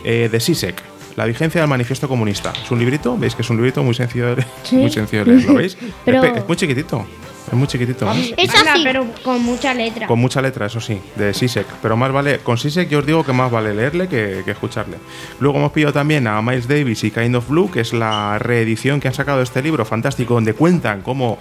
Eh, 0.05 0.29
de 0.31 0.39
Sisek, 0.39 0.81
La 1.17 1.25
vigencia 1.26 1.61
del 1.61 1.69
manifiesto 1.69 2.09
comunista. 2.09 2.52
Es 2.62 2.71
un 2.71 2.79
librito, 2.79 3.17
veis 3.19 3.35
que 3.35 3.43
es 3.43 3.50
un 3.50 3.57
librito 3.57 3.83
muy 3.83 3.95
sencillo 3.95 4.26
de 4.29 4.37
leer. 4.37 4.47
Sí. 4.62 4.76
Muy 4.76 4.90
sencillo 4.90 5.25
de 5.25 5.33
leer, 5.35 5.45
¿lo 5.49 5.55
veis? 5.55 5.76
Pero- 6.05 6.23
Es, 6.25 6.37
es 6.38 6.47
muy 6.49 6.57
chiquitito. 6.57 7.07
Es 7.49 7.55
muy 7.55 7.67
chiquitito. 7.67 8.07
¿eh? 8.12 8.35
Es 8.37 8.50
así. 8.55 8.83
pero 8.85 9.05
con 9.25 9.43
mucha 9.43 9.75
letra. 9.75 10.07
Con 10.07 10.21
mucha 10.21 10.40
letra, 10.40 10.67
eso 10.67 10.81
sí, 10.81 11.00
de 11.17 11.35
Sisek. 11.35 11.67
Pero 11.83 11.97
más 11.97 12.12
vale, 12.12 12.38
con 12.38 12.57
Sisek 12.57 12.88
yo 12.88 13.00
os 13.00 13.07
digo 13.07 13.25
que 13.25 13.33
más 13.33 13.50
vale 13.50 13.75
leerle 13.75 14.07
que, 14.07 14.43
que 14.45 14.52
escucharle. 14.52 14.99
Luego 15.40 15.59
hemos 15.59 15.73
pillado 15.73 15.93
también 15.93 16.29
a 16.29 16.40
Miles 16.43 16.69
Davis 16.69 17.02
y 17.02 17.11
Kind 17.11 17.35
of 17.35 17.49
Blue, 17.49 17.69
que 17.69 17.81
es 17.81 17.93
la 17.93 18.38
reedición 18.38 19.00
que 19.00 19.09
han 19.09 19.14
sacado 19.14 19.38
de 19.38 19.45
este 19.45 19.62
libro 19.62 19.85
fantástico, 19.85 20.35
donde 20.35 20.52
cuentan 20.55 21.00
cómo 21.02 21.38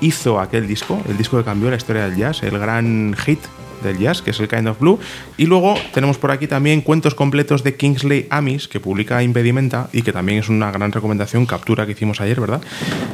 hizo 0.00 0.40
aquel 0.40 0.66
disco, 0.66 1.02
el 1.06 1.18
disco 1.18 1.36
que 1.36 1.44
cambió 1.44 1.68
la 1.68 1.76
historia 1.76 2.04
del 2.08 2.16
jazz, 2.16 2.42
el 2.42 2.58
gran 2.58 3.14
hit 3.26 3.40
del 3.82 3.98
jazz, 3.98 4.22
que 4.22 4.30
es 4.30 4.40
el 4.40 4.48
Kind 4.48 4.68
of 4.68 4.78
Blue. 4.78 4.98
Y 5.36 5.46
luego 5.46 5.74
tenemos 5.94 6.18
por 6.18 6.30
aquí 6.30 6.46
también 6.46 6.80
cuentos 6.80 7.14
completos 7.14 7.62
de 7.62 7.76
Kingsley 7.76 8.26
Amis, 8.30 8.68
que 8.68 8.80
publica 8.80 9.22
Impedimenta 9.22 9.88
y 9.92 10.02
que 10.02 10.12
también 10.12 10.38
es 10.38 10.48
una 10.48 10.70
gran 10.70 10.92
recomendación, 10.92 11.46
captura 11.46 11.86
que 11.86 11.92
hicimos 11.92 12.20
ayer, 12.20 12.40
¿verdad? 12.40 12.60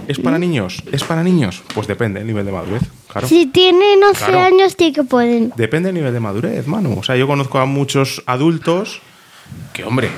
¿Es 0.09 0.19
para 0.19 0.39
niños? 0.39 0.83
¿Es 0.93 1.05
para 1.05 1.23
niños? 1.23 1.63
Pues 1.75 1.87
depende 1.87 2.21
del 2.21 2.27
nivel 2.27 2.45
de 2.47 2.53
madurez, 2.53 2.83
claro. 3.09 3.29
Si 3.29 3.47
tienen 3.47 4.03
11 4.03 4.19
Claro. 4.25 4.41
años, 4.41 4.75
sí 4.79 4.93
que 4.93 5.03
pueden. 5.05 5.53
Depende 5.57 5.89
del 5.89 5.95
nivel 5.97 6.13
de 6.13 6.21
madurez, 6.21 6.67
Manu. 6.67 6.99
O 6.99 7.03
sea, 7.03 7.17
yo 7.17 7.27
conozco 7.27 7.59
a 7.59 7.67
muchos 7.67 8.23
adultos 8.27 9.01
que, 9.73 9.85
hombre, 9.85 10.09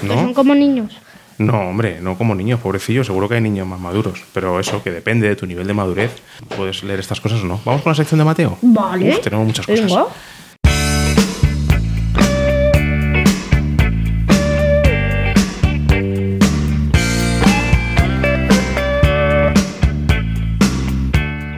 Que 0.00 0.06
son 0.08 0.26
¿no? 0.28 0.34
como 0.34 0.54
niños. 0.54 0.92
No, 1.38 1.60
hombre, 1.70 2.00
no 2.00 2.16
como 2.16 2.34
niños, 2.34 2.60
pobrecillos. 2.60 3.06
Seguro 3.06 3.28
que 3.28 3.36
hay 3.36 3.40
niños 3.40 3.66
más 3.66 3.80
maduros. 3.80 4.22
Pero 4.32 4.60
eso, 4.60 4.82
que 4.82 4.90
depende 4.90 5.28
de 5.28 5.36
tu 5.36 5.46
nivel 5.46 5.66
de 5.66 5.74
madurez. 5.74 6.22
Puedes 6.56 6.82
leer 6.84 7.00
estas 7.00 7.20
cosas 7.20 7.42
o 7.42 7.46
no. 7.46 7.60
Vamos 7.64 7.82
con 7.82 7.90
la 7.90 7.96
sección 7.96 8.18
de 8.18 8.24
Mateo. 8.24 8.58
Vale. 8.62 9.10
Uf, 9.10 9.20
tenemos 9.20 9.46
muchas 9.46 9.66
cosas. 9.66 9.86
Venga. 9.86 10.06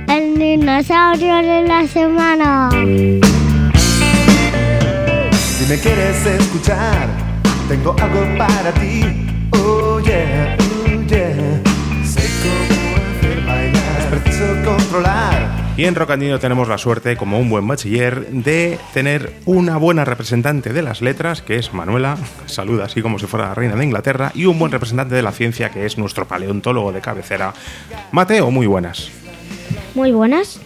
El 0.09 0.39
dinosaurio 0.39 1.37
de 1.37 1.63
la 1.67 1.87
semana. 1.87 2.71
Si 5.33 5.67
me 5.67 5.79
quieres 5.79 6.27
escuchar, 6.27 7.09
tengo 7.69 7.95
algo 8.01 8.39
para 8.39 8.73
ti. 8.75 9.24
Oh 9.53 10.01
yeah, 10.01 10.57
oh 10.59 11.03
yeah. 11.07 11.63
Sé 12.05 12.23
cómo 12.43 12.97
hacer 12.97 13.45
bailar. 13.47 14.01
Es 14.01 14.07
preciso 14.07 14.45
controlar 14.65 15.65
Y 15.77 15.87
en 15.87 15.97
Rocandino 15.97 16.39
tenemos 16.39 16.69
la 16.69 16.79
suerte, 16.79 17.17
como 17.17 17.41
un 17.41 17.51
buen 17.51 17.67
bachiller, 17.67 18.29
de 18.29 18.79
tener 18.93 19.41
una 19.45 19.77
buena 19.77 20.05
representante 20.05 20.73
de 20.73 20.83
las 20.83 21.03
letras, 21.03 21.43
que 21.43 21.57
es 21.57 21.75
Manuela, 21.75 22.17
saluda 22.47 22.85
así 22.85 23.03
como 23.03 23.19
si 23.19 23.27
fuera 23.27 23.49
la 23.49 23.55
reina 23.55 23.75
de 23.75 23.85
Inglaterra, 23.85 24.31
y 24.37 24.47
un 24.47 24.57
buen 24.57 24.71
representante 24.71 25.17
de 25.17 25.23
la 25.23 25.33
ciencia, 25.33 25.71
que 25.71 25.85
es 25.85 25.99
nuestro 25.99 26.29
paleontólogo 26.29 26.93
de 26.93 27.01
cabecera, 27.01 27.53
Mateo. 28.13 28.53
Muy 28.53 28.69
buenas. 28.69 29.11
Muy 29.97 30.13
buenas. 30.13 30.61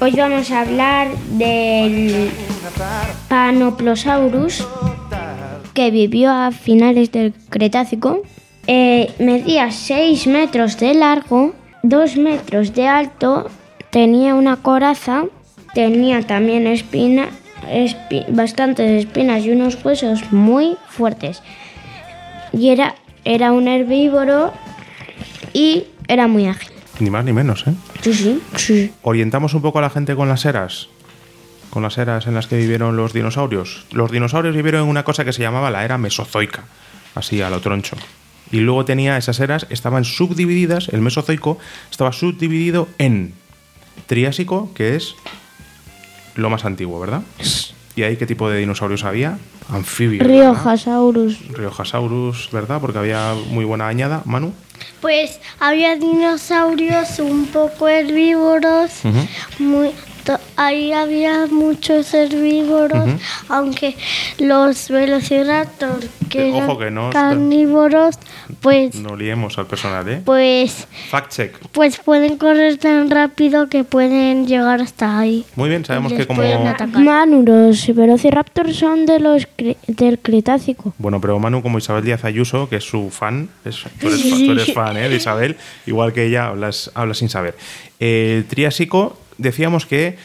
Hoy 0.00 0.12
vamos 0.16 0.50
a 0.50 0.60
hablar 0.60 1.08
del 1.30 2.30
Panoplosaurus 3.28 4.66
que 5.74 5.90
vivió 5.90 6.30
a 6.30 6.50
finales 6.52 7.12
del 7.12 7.32
Cretácico. 7.50 8.22
Eh, 8.66 9.10
medía 9.18 9.70
6 9.70 10.26
metros 10.26 10.78
de 10.78 10.94
largo, 10.94 11.54
2 11.82 12.16
metros 12.16 12.74
de 12.74 12.86
alto, 12.86 13.48
tenía 13.90 14.34
una 14.34 14.56
coraza, 14.56 15.24
tenía 15.74 16.22
también 16.22 16.66
espina, 16.66 17.28
espi- 17.68 18.24
bastantes 18.28 19.04
espinas 19.06 19.44
y 19.44 19.50
unos 19.50 19.84
huesos 19.84 20.32
muy 20.32 20.76
fuertes. 20.88 21.42
Y 22.52 22.68
era, 22.68 22.94
era 23.24 23.50
un 23.52 23.66
herbívoro 23.66 24.52
y 25.52 25.84
era 26.08 26.28
muy 26.28 26.46
ágil. 26.46 26.68
Ni 27.00 27.10
más 27.10 27.24
ni 27.24 27.32
menos, 27.32 27.64
¿eh? 27.66 27.72
Sí, 28.02 28.12
sí, 28.14 28.40
sí. 28.56 28.92
Orientamos 29.02 29.54
un 29.54 29.62
poco 29.62 29.78
a 29.78 29.82
la 29.82 29.90
gente 29.90 30.14
con 30.14 30.28
las 30.28 30.44
eras. 30.44 30.88
Con 31.72 31.82
las 31.82 31.96
eras 31.96 32.26
en 32.26 32.34
las 32.34 32.48
que 32.48 32.58
vivieron 32.58 32.98
los 32.98 33.14
dinosaurios. 33.14 33.86
Los 33.92 34.10
dinosaurios 34.10 34.54
vivieron 34.54 34.82
en 34.82 34.88
una 34.90 35.04
cosa 35.04 35.24
que 35.24 35.32
se 35.32 35.40
llamaba 35.40 35.70
la 35.70 35.86
era 35.86 35.96
mesozoica, 35.96 36.64
así 37.14 37.40
a 37.40 37.48
lo 37.48 37.62
troncho. 37.62 37.96
Y 38.50 38.60
luego 38.60 38.84
tenía 38.84 39.16
esas 39.16 39.40
eras, 39.40 39.66
estaban 39.70 40.04
subdivididas, 40.04 40.90
el 40.90 41.00
mesozoico 41.00 41.58
estaba 41.90 42.12
subdividido 42.12 42.88
en 42.98 43.32
Triásico, 44.04 44.70
que 44.74 44.96
es 44.96 45.14
lo 46.34 46.50
más 46.50 46.66
antiguo, 46.66 47.00
¿verdad? 47.00 47.22
¿Y 47.96 48.02
ahí 48.02 48.18
qué 48.18 48.26
tipo 48.26 48.50
de 48.50 48.58
dinosaurios 48.58 49.04
había? 49.04 49.38
Anfibios. 49.70 50.26
¿verdad? 50.26 50.52
Riojasaurus. 50.52 51.48
Riojasaurus, 51.48 52.50
¿verdad? 52.52 52.82
Porque 52.82 52.98
había 52.98 53.34
muy 53.48 53.64
buena 53.64 53.88
añada. 53.88 54.20
Manu. 54.26 54.52
Pues 55.00 55.40
había 55.58 55.96
dinosaurios 55.96 57.18
un 57.18 57.46
poco 57.46 57.88
herbívoros, 57.88 58.90
muy, 59.58 59.92
ahí 60.56 60.92
había 60.92 61.46
muchos 61.46 62.12
herbívoros, 62.14 63.08
aunque 63.48 63.96
los 64.38 64.88
velociraptor 64.88 66.00
que 66.28 66.48
Eh, 66.48 66.52
ojo 66.62 66.72
eran 66.72 66.78
que 66.78 66.90
no- 66.90 67.10
carnívoros, 67.10 68.16
pues, 68.60 68.94
No 68.94 69.16
liemos 69.16 69.58
al 69.58 69.66
personal, 69.66 70.08
¿eh? 70.08 70.22
pues, 70.24 70.86
Fact 71.10 71.32
check. 71.32 71.58
pues 71.72 71.98
pueden 71.98 72.36
correr 72.38 72.76
tan 72.78 73.10
rápido 73.10 73.68
que 73.68 73.84
pueden 73.84 74.46
llegar 74.46 74.80
hasta 74.80 75.18
ahí. 75.18 75.44
Muy 75.56 75.68
bien, 75.68 75.84
sabemos 75.84 76.12
que 76.12 76.26
como... 76.26 76.40
pueden 76.40 76.66
atacar. 76.66 77.02
Manu, 77.02 77.42
los 77.44 77.94
velociraptors 77.94 78.76
son 78.76 79.04
de 79.06 79.18
los 79.20 79.46
cre- 79.56 79.76
del 79.86 80.18
Cretácico. 80.18 80.94
Bueno, 80.98 81.20
pero 81.20 81.38
Manu, 81.38 81.62
como 81.62 81.78
Isabel 81.78 82.04
Díaz 82.04 82.24
Ayuso, 82.24 82.68
que 82.68 82.76
es 82.76 82.84
su 82.84 83.10
fan, 83.10 83.48
es- 83.64 83.84
tú, 84.00 84.08
eres, 84.08 84.22
fa- 84.22 84.36
tú 84.36 84.52
eres 84.52 84.72
fan 84.74 84.96
¿eh? 84.96 85.08
de 85.08 85.16
Isabel, 85.16 85.56
igual 85.86 86.12
que 86.12 86.26
ella, 86.26 86.46
hablas, 86.46 86.90
hablas 86.94 87.18
sin 87.18 87.28
saber. 87.28 87.56
El 88.00 88.44
Triásico, 88.46 89.18
decíamos 89.38 89.86
que, 89.86 90.16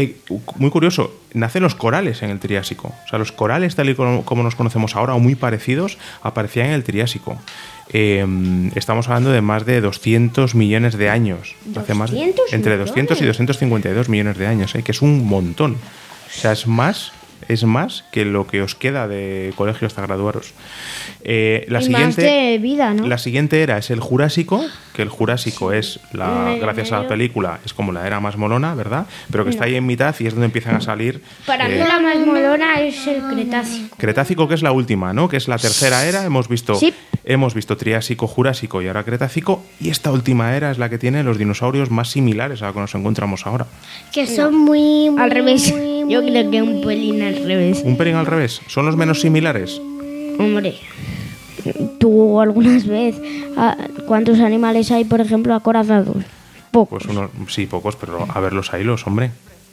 eh, 0.00 0.16
muy 0.54 0.70
curioso, 0.70 1.12
nacen 1.34 1.64
los 1.64 1.74
corales 1.74 2.22
en 2.22 2.30
el 2.30 2.38
Triásico. 2.38 2.94
O 3.04 3.08
sea, 3.08 3.18
los 3.18 3.32
corales, 3.32 3.74
tal 3.74 3.88
y 3.88 3.96
como, 3.96 4.24
como 4.24 4.44
nos 4.44 4.54
conocemos 4.54 4.94
ahora, 4.94 5.14
o 5.14 5.18
muy 5.18 5.34
parecidos, 5.34 5.98
aparecían 6.22 6.66
en 6.66 6.74
el 6.74 6.84
Triásico. 6.84 7.36
Eh, 7.92 8.24
estamos 8.76 9.08
hablando 9.08 9.32
de 9.32 9.40
más 9.40 9.66
de 9.66 9.80
200 9.80 10.54
millones 10.54 10.96
de 10.96 11.10
años. 11.10 11.56
Hace 11.74 11.94
más, 11.94 12.12
200 12.12 12.52
entre 12.52 12.76
200 12.76 13.20
y 13.20 13.24
252 13.24 14.08
millones 14.08 14.38
de 14.38 14.46
años, 14.46 14.72
¿eh? 14.76 14.84
que 14.84 14.92
es 14.92 15.02
un 15.02 15.26
montón. 15.26 15.72
O 15.72 16.40
sea, 16.40 16.52
es 16.52 16.68
más, 16.68 17.10
es 17.48 17.64
más 17.64 18.04
que 18.12 18.24
lo 18.24 18.46
que 18.46 18.62
os 18.62 18.76
queda 18.76 19.08
de 19.08 19.52
colegio 19.56 19.88
hasta 19.88 20.02
graduaros. 20.02 20.52
Eh, 21.24 21.66
la 21.68 21.80
y 21.80 21.84
siguiente, 21.84 22.06
más 22.06 22.16
de 22.16 22.58
vida, 22.60 22.94
¿no? 22.94 23.06
la 23.06 23.18
siguiente 23.18 23.62
era 23.62 23.76
es 23.78 23.90
el 23.90 24.00
Jurásico, 24.00 24.64
que 24.94 25.02
el 25.02 25.08
Jurásico 25.08 25.72
es 25.72 25.98
la, 26.12 26.56
gracias 26.60 26.92
a 26.92 27.02
la 27.02 27.08
película, 27.08 27.58
es 27.64 27.72
como 27.74 27.92
la 27.92 28.06
era 28.06 28.20
más 28.20 28.36
molona, 28.36 28.74
¿verdad? 28.74 29.06
Pero 29.30 29.44
que 29.44 29.50
está 29.50 29.64
ahí 29.64 29.74
en 29.74 29.84
mitad 29.84 30.14
y 30.18 30.26
es 30.26 30.34
donde 30.34 30.46
empiezan 30.46 30.76
a 30.76 30.80
salir. 30.80 31.20
Para 31.46 31.68
eh, 31.68 31.72
mí 31.72 31.78
la 31.88 31.98
más 32.00 32.16
molona 32.24 32.80
es 32.80 33.06
el 33.06 33.20
Cretácico. 33.22 33.96
Cretácico, 33.96 34.48
que 34.48 34.54
es 34.54 34.62
la 34.62 34.72
última, 34.72 35.12
¿no? 35.12 35.28
Que 35.28 35.36
es 35.36 35.48
la 35.48 35.58
tercera 35.58 36.04
era. 36.06 36.24
Hemos 36.24 36.48
visto, 36.48 36.74
Sí. 36.76 36.94
hemos 37.24 37.52
visto 37.54 37.76
Triásico, 37.76 38.26
Jurásico 38.26 38.80
y 38.80 38.86
ahora 38.86 39.02
Cretácico. 39.04 39.62
Y 39.80 39.90
esta 39.90 40.12
última 40.12 40.56
era 40.56 40.70
es 40.70 40.78
la 40.78 40.88
que 40.88 40.98
tiene 40.98 41.22
los 41.24 41.36
dinosaurios 41.36 41.90
más 41.90 42.10
similares 42.10 42.62
a 42.62 42.66
la 42.66 42.72
que 42.72 42.80
nos 42.80 42.94
encontramos 42.94 43.46
ahora. 43.46 43.66
Que 44.12 44.26
son 44.26 44.56
muy, 44.56 45.10
muy, 45.10 45.20
Al 45.20 45.30
revés. 45.30 45.72
muy, 45.74 46.12
Yo 46.12 46.22
creo 46.24 46.50
que 46.50 46.62
un 46.62 46.80
pelín 46.82 47.22
al 47.22 47.44
revés. 47.44 47.82
Un 47.84 47.96
pelín 47.96 48.14
al 48.14 48.26
revés. 48.26 48.60
¿Son 48.68 48.86
los 48.86 48.96
menos 48.96 49.20
similares? 49.20 49.80
Hombre, 50.38 50.76
tú 51.98 52.40
algunas 52.40 52.86
veces, 52.86 53.20
ah, 53.56 53.76
¿cuántos 54.06 54.40
animales 54.40 54.90
hay, 54.90 55.04
por 55.04 55.20
ejemplo, 55.20 55.54
acorazados? 55.54 56.24
Pocos. 56.70 57.04
Pues 57.04 57.16
unos, 57.16 57.30
sí, 57.48 57.66
pocos, 57.66 57.96
pero 57.96 58.26
a 58.28 58.40
ver 58.40 58.52
los 58.52 58.70
hilos, 58.72 59.06
hombre. 59.06 59.30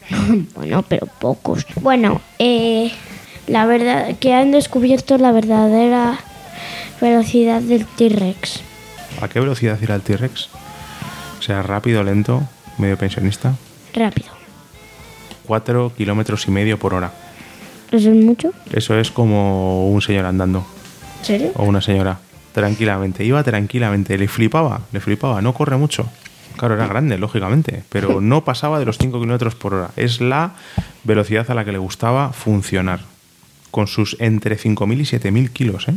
Bueno, 0.55 0.83
pero 0.87 1.07
pocos. 1.19 1.65
Bueno, 1.81 2.21
eh, 2.39 2.91
la 3.47 3.65
verdad 3.65 4.15
que 4.19 4.33
han 4.33 4.51
descubierto 4.51 5.17
la 5.17 5.31
verdadera 5.31 6.19
velocidad 7.01 7.61
del 7.61 7.85
T-Rex. 7.85 8.61
¿A 9.21 9.27
qué 9.27 9.39
velocidad 9.39 9.79
irá 9.81 9.95
el 9.95 10.01
T-Rex? 10.01 10.49
O 11.39 11.41
sea, 11.41 11.61
rápido, 11.61 12.03
lento, 12.03 12.43
medio 12.77 12.97
pensionista. 12.97 13.55
Rápido. 13.93 14.29
4 15.45 15.93
kilómetros 15.95 16.47
y 16.47 16.51
medio 16.51 16.79
por 16.79 16.93
hora. 16.93 17.11
¿Eso 17.95 18.11
es 18.11 18.23
mucho? 18.23 18.51
Eso 18.73 18.99
es 18.99 19.09
como 19.09 19.89
un 19.89 20.01
señor 20.01 20.25
andando. 20.25 20.65
¿En 21.19 21.25
serio? 21.25 21.51
O 21.55 21.63
una 21.63 21.81
señora. 21.81 22.19
Tranquilamente. 22.51 23.23
Iba 23.23 23.41
tranquilamente. 23.43 24.17
Le 24.17 24.27
flipaba. 24.27 24.81
Le 24.91 24.99
flipaba. 24.99 25.41
No 25.41 25.53
corre 25.53 25.77
mucho. 25.77 26.07
Claro, 26.57 26.75
era 26.75 26.87
grande, 26.87 27.17
lógicamente. 27.17 27.83
Pero 27.89 28.21
no 28.21 28.43
pasaba 28.43 28.79
de 28.79 28.85
los 28.85 28.97
5 28.97 29.19
kilómetros 29.19 29.55
por 29.55 29.73
hora. 29.73 29.91
Es 29.95 30.19
la 30.19 30.53
velocidad 31.03 31.49
a 31.49 31.55
la 31.55 31.63
que 31.63 31.71
le 31.71 31.77
gustaba 31.77 32.33
funcionar. 32.33 32.99
Con 33.71 33.87
sus 33.87 34.17
entre 34.19 34.57
5.000 34.57 34.99
y 34.99 35.03
7.000 35.03 35.49
kilos, 35.49 35.87
¿eh? 35.87 35.95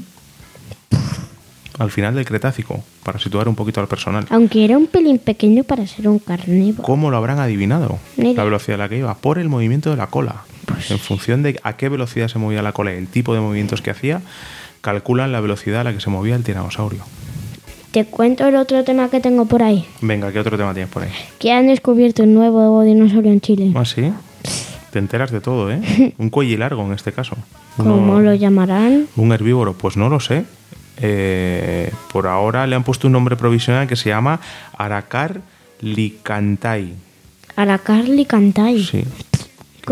Al 1.79 1.93
final 1.93 2.15
del 2.15 2.25
Cretácico. 2.25 2.83
Para 3.05 3.19
situar 3.19 3.49
un 3.49 3.55
poquito 3.55 3.81
al 3.81 3.87
personal. 3.87 4.27
Aunque 4.31 4.65
era 4.65 4.77
un 4.77 4.89
pelín 4.89 5.19
pequeño 5.19 5.65
para 5.65 5.87
ser 5.87 6.09
un 6.09 6.19
carnívoro. 6.19 6.83
¿Cómo 6.83 7.11
lo 7.11 7.17
habrán 7.17 7.39
adivinado? 7.39 7.99
La 8.17 8.45
velocidad 8.45 8.81
a 8.81 8.85
la 8.85 8.89
que 8.89 8.99
iba. 8.99 9.15
Por 9.15 9.39
el 9.39 9.49
movimiento 9.49 9.91
de 9.91 9.97
la 9.97 10.09
cola. 10.09 10.43
En 10.91 10.99
función 10.99 11.43
de 11.43 11.59
a 11.63 11.77
qué 11.77 11.89
velocidad 11.89 12.29
se 12.29 12.39
movía 12.39 12.63
la 12.63 12.73
cola 12.73 12.93
y 12.95 12.97
el 12.97 13.07
tipo 13.09 13.35
de 13.35 13.41
movimientos 13.41 13.83
que 13.83 13.91
hacía, 13.91 14.21
calculan 14.81 15.33
la 15.33 15.41
velocidad 15.41 15.81
a 15.83 15.85
la 15.85 15.93
que 15.93 16.01
se 16.01 16.11
movía 16.11 16.35
el 16.37 16.45
tiranosaurio. 16.45 17.01
Te 17.91 18.05
cuento 18.05 18.47
el 18.47 18.57
otro 18.57 18.85
tema 18.85 19.09
que 19.09 19.19
tengo 19.21 19.47
por 19.47 19.63
ahí. 19.63 19.87
Venga, 20.03 20.31
¿qué 20.31 20.39
otro 20.41 20.57
tema 20.59 20.75
tienes 20.75 20.93
por 20.93 21.03
ahí? 21.05 21.11
Que 21.39 21.53
han 21.53 21.67
descubierto 21.69 22.23
un 22.23 22.35
nuevo 22.35 22.83
dinosaurio 22.83 23.33
en 23.33 23.41
Chile. 23.41 23.73
¿Ah, 23.75 23.85
sí? 23.85 24.13
Te 24.93 24.99
enteras 24.99 25.31
de 25.31 25.41
todo, 25.41 25.71
¿eh? 25.71 26.15
Un 26.19 26.31
cuello 26.31 26.57
largo 26.59 26.85
en 26.85 26.93
este 26.93 27.13
caso. 27.13 27.37
Uno- 27.79 27.91
¿Cómo 27.95 28.21
lo 28.21 28.35
llamarán? 28.35 29.07
Un 29.17 29.33
herbívoro, 29.33 29.73
pues 29.75 29.97
no 29.97 30.09
lo 30.09 30.21
sé. 30.21 30.45
Eh, 31.01 31.91
por 32.13 32.27
ahora 32.27 32.67
le 32.67 32.75
han 32.77 32.85
puesto 32.85 33.07
un 33.07 33.13
nombre 33.13 33.37
provisional 33.37 33.87
que 33.87 33.97
se 33.97 34.09
llama 34.11 34.41
Aracar 34.77 35.41
licantai. 35.81 36.93
Aracarli 37.57 38.25
Cantai. 38.25 38.83
Sí. 38.85 39.05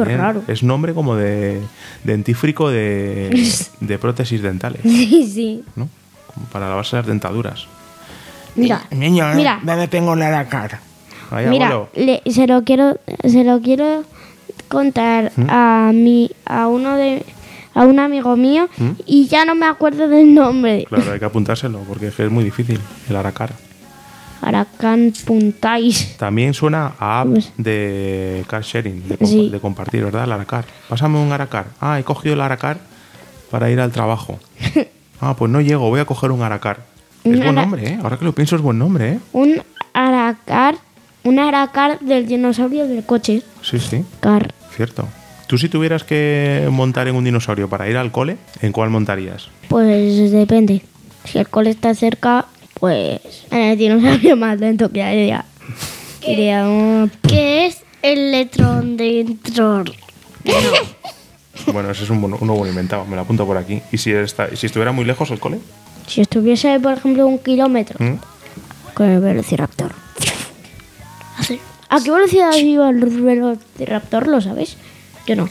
Qué 0.02 0.08
Bien, 0.08 0.20
raro. 0.20 0.42
Es 0.48 0.62
nombre 0.62 0.94
como 0.94 1.16
de 1.16 1.60
dentífrico 2.04 2.70
de, 2.70 3.48
de 3.80 3.98
prótesis 3.98 4.42
dentales, 4.42 4.80
Sí, 4.82 5.30
sí. 5.32 5.64
¿no? 5.76 5.88
Como 6.34 6.46
para 6.46 6.68
lavarse 6.68 6.96
las 6.96 7.06
dentaduras. 7.06 7.66
Mira, 8.54 8.84
Niño, 8.90 9.26
Mira. 9.34 9.60
me 9.62 9.88
tengo 9.88 10.16
la 10.16 10.48
cara. 10.48 10.80
Mira, 11.50 11.88
le- 11.94 12.22
se 12.30 12.46
lo 12.46 12.62
quiero, 12.64 12.98
se 13.24 13.42
lo 13.44 13.60
quiero 13.60 14.04
contar 14.68 15.32
¿Mm? 15.36 15.44
a 15.48 15.90
mi, 15.92 16.30
a 16.44 16.66
uno 16.68 16.96
de, 16.96 17.24
a 17.74 17.82
un 17.84 17.98
amigo 17.98 18.36
mío 18.36 18.68
¿Mm? 18.78 18.90
y 19.06 19.26
ya 19.26 19.44
no 19.44 19.54
me 19.54 19.66
acuerdo 19.66 20.08
del 20.08 20.34
nombre. 20.34 20.86
Claro, 20.88 21.12
hay 21.12 21.18
que 21.18 21.24
apuntárselo 21.24 21.80
porque 21.80 22.08
es 22.08 22.14
que 22.14 22.24
es 22.26 22.30
muy 22.30 22.44
difícil, 22.44 22.80
el 23.10 23.16
aracar. 23.16 23.52
Aracan 24.46 25.12
Puntais. 25.24 26.16
También 26.18 26.54
suena 26.54 26.92
a 27.00 27.20
app 27.22 27.28
Pues- 27.30 27.52
de 27.56 28.44
car 28.46 28.62
sharing, 28.62 29.08
de, 29.08 29.26
Sí. 29.26 29.48
de 29.50 29.58
compartir, 29.58 30.04
¿verdad? 30.04 30.22
El 30.24 30.32
aracar. 30.32 30.64
Pásame 30.88 31.18
un 31.18 31.32
aracar. 31.32 31.66
Ah, 31.80 31.98
he 31.98 32.04
cogido 32.04 32.34
el 32.34 32.40
aracar 32.40 32.78
para 33.50 33.70
ir 33.70 33.80
al 33.80 33.90
trabajo. 33.92 34.38
Ah, 35.18 35.34
pues 35.34 35.50
no 35.50 35.62
llego, 35.62 35.88
voy 35.88 35.98
a 35.98 36.04
coger 36.04 36.30
un 36.30 36.42
aracar. 36.42 36.80
Es 37.24 37.38
buen 37.42 37.54
nombre, 37.54 37.88
¿eh? 37.88 37.98
Ahora 38.02 38.18
que 38.18 38.24
lo 38.26 38.34
pienso 38.34 38.54
es 38.54 38.60
buen 38.60 38.78
nombre, 38.78 39.12
¿eh? 39.14 39.18
Un 39.32 39.62
aracar, 39.94 40.76
un 41.24 41.38
aracar 41.38 41.98
del 42.00 42.26
dinosaurio 42.26 42.86
del 42.86 43.02
coche. 43.02 43.40
Sí, 43.62 43.78
sí, 43.78 44.04
Car. 44.20 44.52
cierto. 44.76 45.08
Tú 45.46 45.56
si 45.56 45.70
tuvieras 45.70 46.04
que 46.04 46.68
montar 46.70 47.08
en 47.08 47.14
un 47.16 47.24
dinosaurio 47.24 47.66
para 47.66 47.88
ir 47.88 47.96
al 47.96 48.12
cole, 48.12 48.36
¿en 48.60 48.72
cuál 48.72 48.90
montarías? 48.90 49.48
Pues 49.68 50.30
depende. 50.30 50.82
Si 51.24 51.38
el 51.38 51.48
cole 51.48 51.70
está 51.70 51.94
cerca, 51.94 52.44
pues 52.78 53.20
en 53.50 53.58
el 53.58 53.78
dinosaurio 53.78 54.36
más 54.36 54.58
lento 54.60 54.90
que. 54.90 55.00
Iría 56.26 56.68
un... 56.68 57.10
que 57.28 57.66
es 57.66 57.82
el 58.02 58.32
letrón 58.32 58.96
dentro. 58.96 59.84
Bueno, 61.72 61.90
ese 61.90 62.04
es 62.04 62.10
un 62.10 62.20
bono- 62.20 62.38
uno 62.40 62.54
bueno 62.54 62.70
inventado, 62.70 63.04
me 63.06 63.16
lo 63.16 63.22
apunto 63.22 63.46
por 63.46 63.56
aquí. 63.56 63.80
¿Y 63.92 63.98
si, 63.98 64.12
está, 64.12 64.48
y 64.52 64.56
si 64.56 64.66
estuviera 64.66 64.92
muy 64.92 65.04
lejos 65.04 65.30
el 65.30 65.38
cole? 65.40 65.58
Si 66.06 66.20
estuviese, 66.20 66.78
por 66.80 66.92
ejemplo, 66.92 67.26
un 67.26 67.38
kilómetro 67.38 67.96
¿Mm? 68.04 68.18
con 68.94 69.06
el 69.08 69.20
velociraptor. 69.20 69.92
Así. 71.38 71.60
¿A 71.88 72.00
qué 72.00 72.10
velocidad 72.10 72.52
iba 72.56 72.88
el 72.90 72.96
velociraptor? 73.04 74.26
¿Lo 74.28 74.40
sabes? 74.40 74.76
Yo 75.26 75.34
no. 75.36 75.48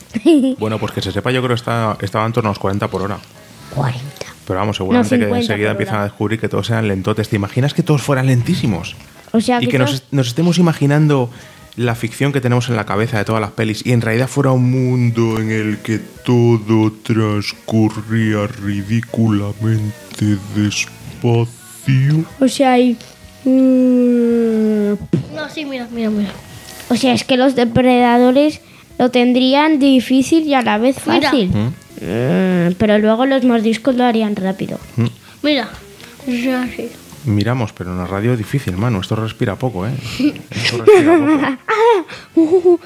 Bueno, 0.60 0.80
pues 0.80 0.92
que 0.94 1.02
se 1.02 1.12
sepa, 1.12 1.32
yo 1.32 1.42
creo 1.42 1.50
que 1.56 1.60
está, 1.60 1.98
estaba 2.02 2.26
en 2.26 2.32
torno 2.34 2.50
a 2.50 2.52
los 2.52 2.60
40 2.60 2.88
por 2.88 3.02
hora. 3.02 3.18
40. 3.76 4.25
Pero 4.48 4.60
vamos, 4.60 4.78
seguramente 4.78 5.16
que 5.18 5.26
50 5.26 5.42
enseguida 5.42 5.72
empiezan 5.72 6.00
a 6.02 6.04
descubrir 6.04 6.40
que 6.40 6.48
todos 6.50 6.70
eran 6.70 6.88
lentotes. 6.88 7.30
¿Te 7.30 7.36
imaginas 7.36 7.74
que 7.74 7.84
todos 7.84 8.02
fueran 8.02 8.28
lentísimos? 8.28 8.96
O 9.32 9.42
sea, 9.42 9.62
y 9.62 9.66
que 9.66 9.72
que 9.72 9.80
nos, 9.80 10.04
nos 10.12 10.28
estemos 10.28 10.58
imaginando 10.60 11.30
la 11.76 11.94
ficción 11.96 12.32
que 12.32 12.40
tenemos 12.40 12.70
en 12.70 12.78
la 12.78 12.86
cabeza 12.86 13.18
de 13.18 13.26
todas 13.26 13.42
las 13.42 13.52
pelis 13.52 13.86
y 13.86 13.92
en 13.92 14.02
realidad 14.02 14.28
fuera 14.30 14.52
un 14.52 14.72
mundo 14.72 15.40
en 15.42 15.52
el 15.52 15.80
que 15.80 16.00
todo 16.00 16.92
transcurría 17.04 18.48
ridículamente 18.48 20.38
despacio. 20.56 22.26
O 22.40 22.48
sea, 22.48 22.74
hay... 22.74 22.98
mm, 23.44 24.94
No, 25.36 25.50
sí, 25.54 25.66
mira, 25.66 25.88
mira, 25.92 26.10
mira. 26.10 26.30
O 26.90 26.96
sea, 26.96 27.14
es 27.14 27.24
que 27.24 27.36
los 27.38 27.56
depredadores 27.56 28.62
lo 28.98 29.10
tendrían 29.12 29.80
difícil 29.80 30.44
y 30.46 30.54
a 30.54 30.62
la 30.62 30.78
vez 30.78 30.96
Mira. 31.06 31.30
fácil. 31.30 31.52
Mm, 32.06 32.74
pero 32.78 33.00
luego 33.00 33.26
los 33.26 33.44
mordiscos 33.44 33.96
lo 33.96 34.04
harían 34.04 34.36
rápido. 34.36 34.80
Mira. 35.42 35.70
Es 36.28 36.48
así. 36.48 36.90
Miramos, 37.26 37.74
pero 37.74 37.92
en 37.92 37.98
la 37.98 38.08
radio 38.08 38.34
es 38.34 38.38
difícil, 38.38 38.78
mano. 38.78 39.02
Esto 39.02 39.16
respira 39.16 39.56
poco, 39.56 39.88
¿eh? 39.88 39.94
Esto 40.52 40.84
respira 40.84 41.58
poco. 42.34 42.80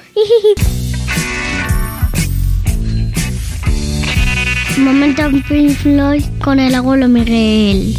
Momento 4.78 5.22
en 5.22 5.42
Pink 5.42 5.76
Floyd 5.76 6.22
con 6.42 6.58
el 6.58 6.74
abuelo 6.74 7.06
Miguel. 7.08 7.94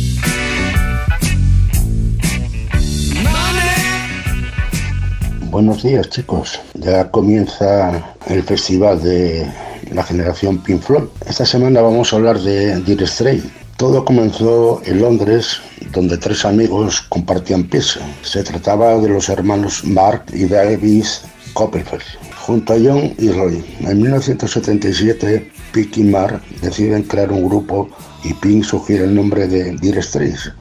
Buenos 5.52 5.84
días 5.84 6.10
chicos, 6.10 6.60
ya 6.76 7.12
comienza 7.12 8.16
el 8.28 8.42
festival 8.42 9.04
de 9.04 9.46
la 9.94 10.04
generación 10.04 10.58
Pink 10.60 10.82
Floyd. 10.82 11.06
Esta 11.28 11.46
semana 11.46 11.82
vamos 11.82 12.12
a 12.12 12.16
hablar 12.16 12.40
de 12.40 12.80
Dire 12.82 13.06
Straits. 13.06 13.46
Todo 13.78 14.06
comenzó 14.06 14.82
en 14.86 15.02
Londres, 15.02 15.60
donde 15.92 16.18
tres 16.18 16.46
amigos 16.46 17.02
compartían 17.10 17.64
piso. 17.64 18.00
Se 18.22 18.44
trataba 18.44 18.98
de 18.98 19.10
los 19.10 19.30
hermanos 19.30 19.84
Mark 19.84 20.26
y 20.34 20.46
David 20.46 21.06
Copperfield, 21.54 22.04
junto 22.46 22.74
a 22.74 22.78
John 22.78 23.14
y 23.18 23.32
Roy. 23.32 23.64
En 23.82 24.02
1977, 24.02 25.52
Pink 25.72 25.98
y 25.98 26.04
Mark 26.04 26.42
deciden 26.62 27.04
crear 27.04 27.32
un 27.32 27.48
grupo 27.48 27.90
y 28.24 28.34
Pink 28.36 28.64
sugiere 28.64 29.06
el 29.06 29.16
nombre 29.16 29.48
de 29.48 29.76
Dire 29.78 30.02
Straits, 30.02 30.52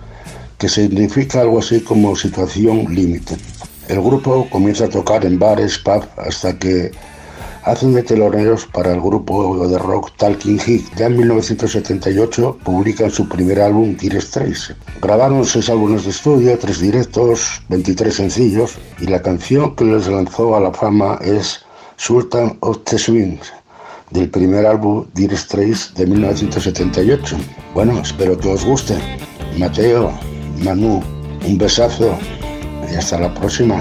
que 0.58 0.68
significa 0.68 1.42
algo 1.42 1.58
así 1.58 1.80
como 1.80 2.16
situación 2.16 2.86
límite. 2.94 3.36
El 3.88 4.00
grupo 4.00 4.48
comienza 4.50 4.84
a 4.84 4.88
tocar 4.88 5.24
en 5.26 5.38
bares, 5.38 5.78
pubs, 5.78 6.06
hasta 6.16 6.58
que 6.58 6.92
hacen 7.64 7.92
de 7.94 8.02
teloneros 8.02 8.66
para 8.66 8.92
el 8.92 9.00
grupo 9.00 9.66
de 9.66 9.78
rock 9.78 10.10
Talking 10.16 10.60
Head. 10.60 10.80
Ya 10.96 11.06
en 11.06 11.16
1978 11.16 12.58
publican 12.64 13.10
su 13.10 13.28
primer 13.28 13.60
álbum, 13.60 13.96
Dire 13.96 14.20
Straits. 14.20 14.74
Grabaron 15.00 15.44
seis 15.44 15.68
álbumes 15.68 16.04
de 16.04 16.10
estudio, 16.10 16.58
tres 16.58 16.80
directos, 16.80 17.62
23 17.68 18.14
sencillos, 18.14 18.78
y 19.00 19.06
la 19.06 19.22
canción 19.22 19.74
que 19.76 19.84
les 19.84 20.08
lanzó 20.08 20.56
a 20.56 20.60
la 20.60 20.72
fama 20.72 21.18
es 21.22 21.64
Sultan 21.96 22.56
of 22.60 22.78
the 22.84 22.98
Swings, 22.98 23.52
del 24.10 24.30
primer 24.30 24.66
álbum 24.66 25.06
Dire 25.14 25.36
Straits 25.36 25.94
de 25.94 26.06
1978. 26.06 27.36
Bueno, 27.74 28.00
espero 28.00 28.38
que 28.38 28.48
os 28.48 28.64
guste. 28.64 28.96
Mateo, 29.58 30.12
Manu, 30.64 31.02
un 31.46 31.58
besazo 31.58 32.16
y 32.90 32.94
hasta 32.94 33.18
la 33.18 33.32
próxima. 33.34 33.80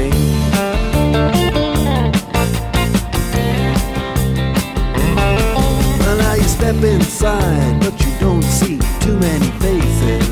Now 6.81 6.87
you 6.87 7.01
step 7.01 7.01
inside, 7.01 7.79
but 7.79 7.99
you 7.99 8.11
don't 8.19 8.43
see 8.43 8.79
too 8.99 9.17
many 9.19 9.51
faces. 9.59 10.29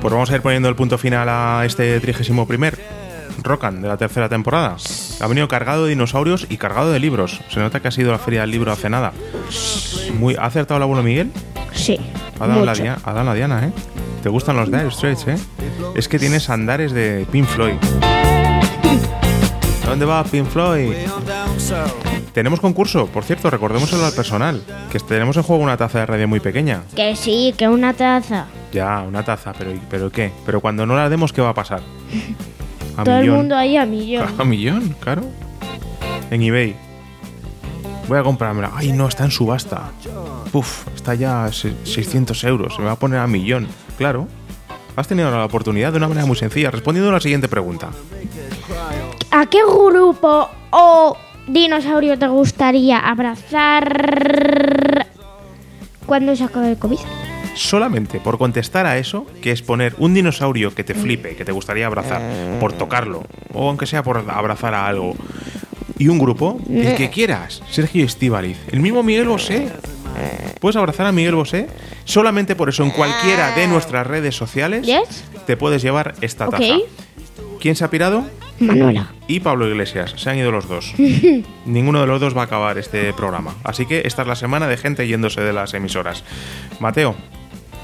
Pues 0.00 0.12
vamos 0.14 0.30
a 0.30 0.36
ir 0.36 0.42
poniendo 0.42 0.68
el 0.68 0.76
punto 0.76 0.96
final 0.96 1.28
a 1.28 1.64
este 1.64 1.98
31 2.00 2.46
primer 2.46 2.78
Rocan 3.42 3.80
de 3.82 3.88
la 3.88 3.96
tercera 3.96 4.28
temporada. 4.28 4.76
Ha 5.20 5.26
venido 5.26 5.48
cargado 5.48 5.84
de 5.84 5.90
dinosaurios 5.90 6.46
y 6.48 6.56
cargado 6.56 6.92
de 6.92 6.98
libros. 7.00 7.40
Se 7.48 7.60
nota 7.60 7.80
que 7.80 7.88
ha 7.88 7.90
sido 7.90 8.12
la 8.12 8.18
feria 8.18 8.42
del 8.42 8.50
libro 8.50 8.72
hace 8.72 8.88
nada. 8.90 9.12
Muy, 10.18 10.34
¿Ha 10.36 10.46
acertado 10.46 10.76
el 10.78 10.82
abuelo 10.84 11.02
Miguel? 11.02 11.30
Sí. 11.72 11.98
Ha 12.40 12.46
dado, 12.46 12.64
la 12.64 12.74
dia- 12.74 12.98
ha 13.04 13.12
dado 13.12 13.24
la 13.26 13.34
diana, 13.34 13.66
¿eh? 13.66 13.72
¿Te 14.22 14.28
gustan 14.28 14.56
los 14.56 14.70
Dire 14.70 14.90
Straits, 14.90 15.26
eh? 15.28 15.36
Es 15.94 16.08
que 16.08 16.18
tienes 16.18 16.50
andares 16.50 16.92
de 16.92 17.26
Pink 17.30 17.46
Floyd. 17.46 17.74
¿Dónde 19.86 20.04
va 20.04 20.22
Pink 20.24 20.46
Floyd? 20.48 20.92
Tenemos 22.38 22.60
concurso, 22.60 23.08
por 23.08 23.24
cierto, 23.24 23.50
recordémoselo 23.50 24.06
al 24.06 24.12
personal. 24.12 24.62
Que 24.92 25.00
tenemos 25.00 25.36
en 25.36 25.42
juego 25.42 25.60
una 25.60 25.76
taza 25.76 25.98
de 25.98 26.06
radio 26.06 26.28
muy 26.28 26.38
pequeña. 26.38 26.82
Que 26.94 27.16
sí, 27.16 27.52
que 27.58 27.66
una 27.66 27.94
taza. 27.94 28.46
Ya, 28.70 29.00
una 29.02 29.24
taza, 29.24 29.52
pero 29.58 29.72
¿pero 29.90 30.08
qué? 30.12 30.30
Pero 30.46 30.60
cuando 30.60 30.86
no 30.86 30.94
la 30.94 31.08
demos, 31.08 31.32
¿qué 31.32 31.40
va 31.42 31.48
a 31.48 31.54
pasar? 31.54 31.80
A 32.96 33.02
Todo 33.02 33.18
el 33.18 33.32
mundo 33.32 33.56
ahí 33.56 33.76
a 33.76 33.84
millón. 33.84 34.24
A 34.38 34.44
millón, 34.44 34.94
claro. 35.00 35.22
En 36.30 36.40
eBay. 36.40 36.76
Voy 38.06 38.18
a 38.20 38.22
comprármela. 38.22 38.70
Ay, 38.72 38.92
no, 38.92 39.08
está 39.08 39.24
en 39.24 39.32
subasta. 39.32 39.90
Puf, 40.52 40.86
está 40.94 41.16
ya 41.16 41.46
a 41.46 41.52
se- 41.52 41.74
600 41.84 42.44
euros. 42.44 42.72
Se 42.76 42.80
me 42.80 42.86
va 42.86 42.92
a 42.92 42.96
poner 43.00 43.18
a 43.18 43.26
millón. 43.26 43.66
Claro. 43.96 44.28
Has 44.94 45.08
tenido 45.08 45.28
la 45.32 45.44
oportunidad 45.44 45.90
de 45.90 45.98
una 45.98 46.06
manera 46.06 46.24
muy 46.24 46.36
sencilla, 46.36 46.70
respondiendo 46.70 47.10
a 47.10 47.14
la 47.14 47.20
siguiente 47.20 47.48
pregunta. 47.48 47.88
¿A 49.32 49.44
qué 49.46 49.58
grupo 49.64 50.48
o 50.70 51.16
dinosaurio 51.48 52.18
te 52.18 52.28
gustaría 52.28 52.98
abrazar 52.98 53.86
cuando 56.06 56.34
se 56.36 56.44
acabe 56.44 56.70
el 56.70 56.78
COVID? 56.78 56.98
Solamente 57.54 58.20
por 58.20 58.38
contestar 58.38 58.86
a 58.86 58.98
eso, 58.98 59.26
que 59.42 59.50
es 59.50 59.62
poner 59.62 59.94
un 59.98 60.14
dinosaurio 60.14 60.74
que 60.74 60.84
te 60.84 60.94
flipe, 60.94 61.34
que 61.34 61.44
te 61.44 61.52
gustaría 61.52 61.86
abrazar, 61.86 62.22
por 62.60 62.72
tocarlo, 62.72 63.24
o 63.52 63.68
aunque 63.68 63.86
sea 63.86 64.02
por 64.02 64.18
abrazar 64.30 64.74
a 64.74 64.86
algo, 64.86 65.16
y 65.98 66.06
un 66.06 66.18
grupo, 66.20 66.60
el 66.70 66.94
que 66.94 67.10
quieras, 67.10 67.62
Sergio 67.68 68.04
Estivaliz, 68.04 68.58
el 68.70 68.80
mismo 68.80 69.02
Miguel 69.02 69.26
Bosé. 69.28 69.68
Puedes 70.60 70.76
abrazar 70.76 71.06
a 71.06 71.12
Miguel 71.12 71.34
Bosé 71.34 71.68
solamente 72.04 72.54
por 72.56 72.68
eso 72.68 72.84
en 72.84 72.90
cualquiera 72.90 73.54
de 73.54 73.66
nuestras 73.66 74.06
redes 74.06 74.36
sociales 74.36 74.88
te 75.46 75.56
puedes 75.56 75.82
llevar 75.82 76.14
esta 76.20 76.48
taza. 76.48 76.74
¿Quién 77.60 77.74
se 77.74 77.84
ha 77.84 77.90
pirado? 77.90 78.24
Manuela. 78.60 79.12
Y 79.26 79.40
Pablo 79.40 79.68
Iglesias. 79.68 80.14
Se 80.16 80.30
han 80.30 80.38
ido 80.38 80.50
los 80.50 80.68
dos. 80.68 80.94
Ninguno 81.66 82.00
de 82.00 82.06
los 82.06 82.20
dos 82.20 82.36
va 82.36 82.42
a 82.42 82.44
acabar 82.44 82.78
este 82.78 83.12
programa. 83.12 83.54
Así 83.64 83.86
que 83.86 84.02
esta 84.04 84.22
es 84.22 84.28
la 84.28 84.36
semana 84.36 84.66
de 84.66 84.76
gente 84.76 85.06
yéndose 85.06 85.40
de 85.40 85.52
las 85.52 85.74
emisoras. 85.74 86.24
Mateo, 86.80 87.14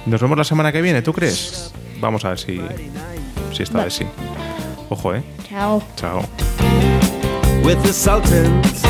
nos 0.06 0.20
vemos 0.20 0.38
la 0.38 0.44
semana 0.44 0.72
que 0.72 0.82
viene, 0.82 1.02
¿tú 1.02 1.12
crees? 1.12 1.72
Vamos 2.00 2.24
a 2.24 2.30
ver 2.30 2.38
si, 2.38 2.60
si 3.52 3.62
esta 3.62 3.84
vez 3.84 3.94
sí. 3.94 4.04
Ojo, 4.88 5.14
¿eh? 5.14 5.22
Chao. 5.48 5.82
Chao. 5.96 6.22
with 7.64 7.82
the 7.82 7.92
Sultans, 7.94 8.82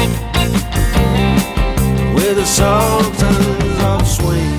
with 2.12 2.34
the 2.34 2.44
Sultans 2.44 3.82
of 3.84 4.02
Swing. 4.06 4.58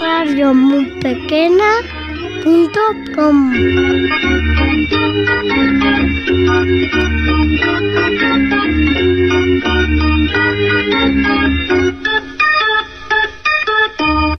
Radio 0.00 0.54
muy 0.54 0.86
pequeña 1.02 1.97
punto 2.42 2.80
com. 3.14 3.52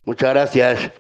Muchas 0.06 0.34
gracias. 0.34 0.80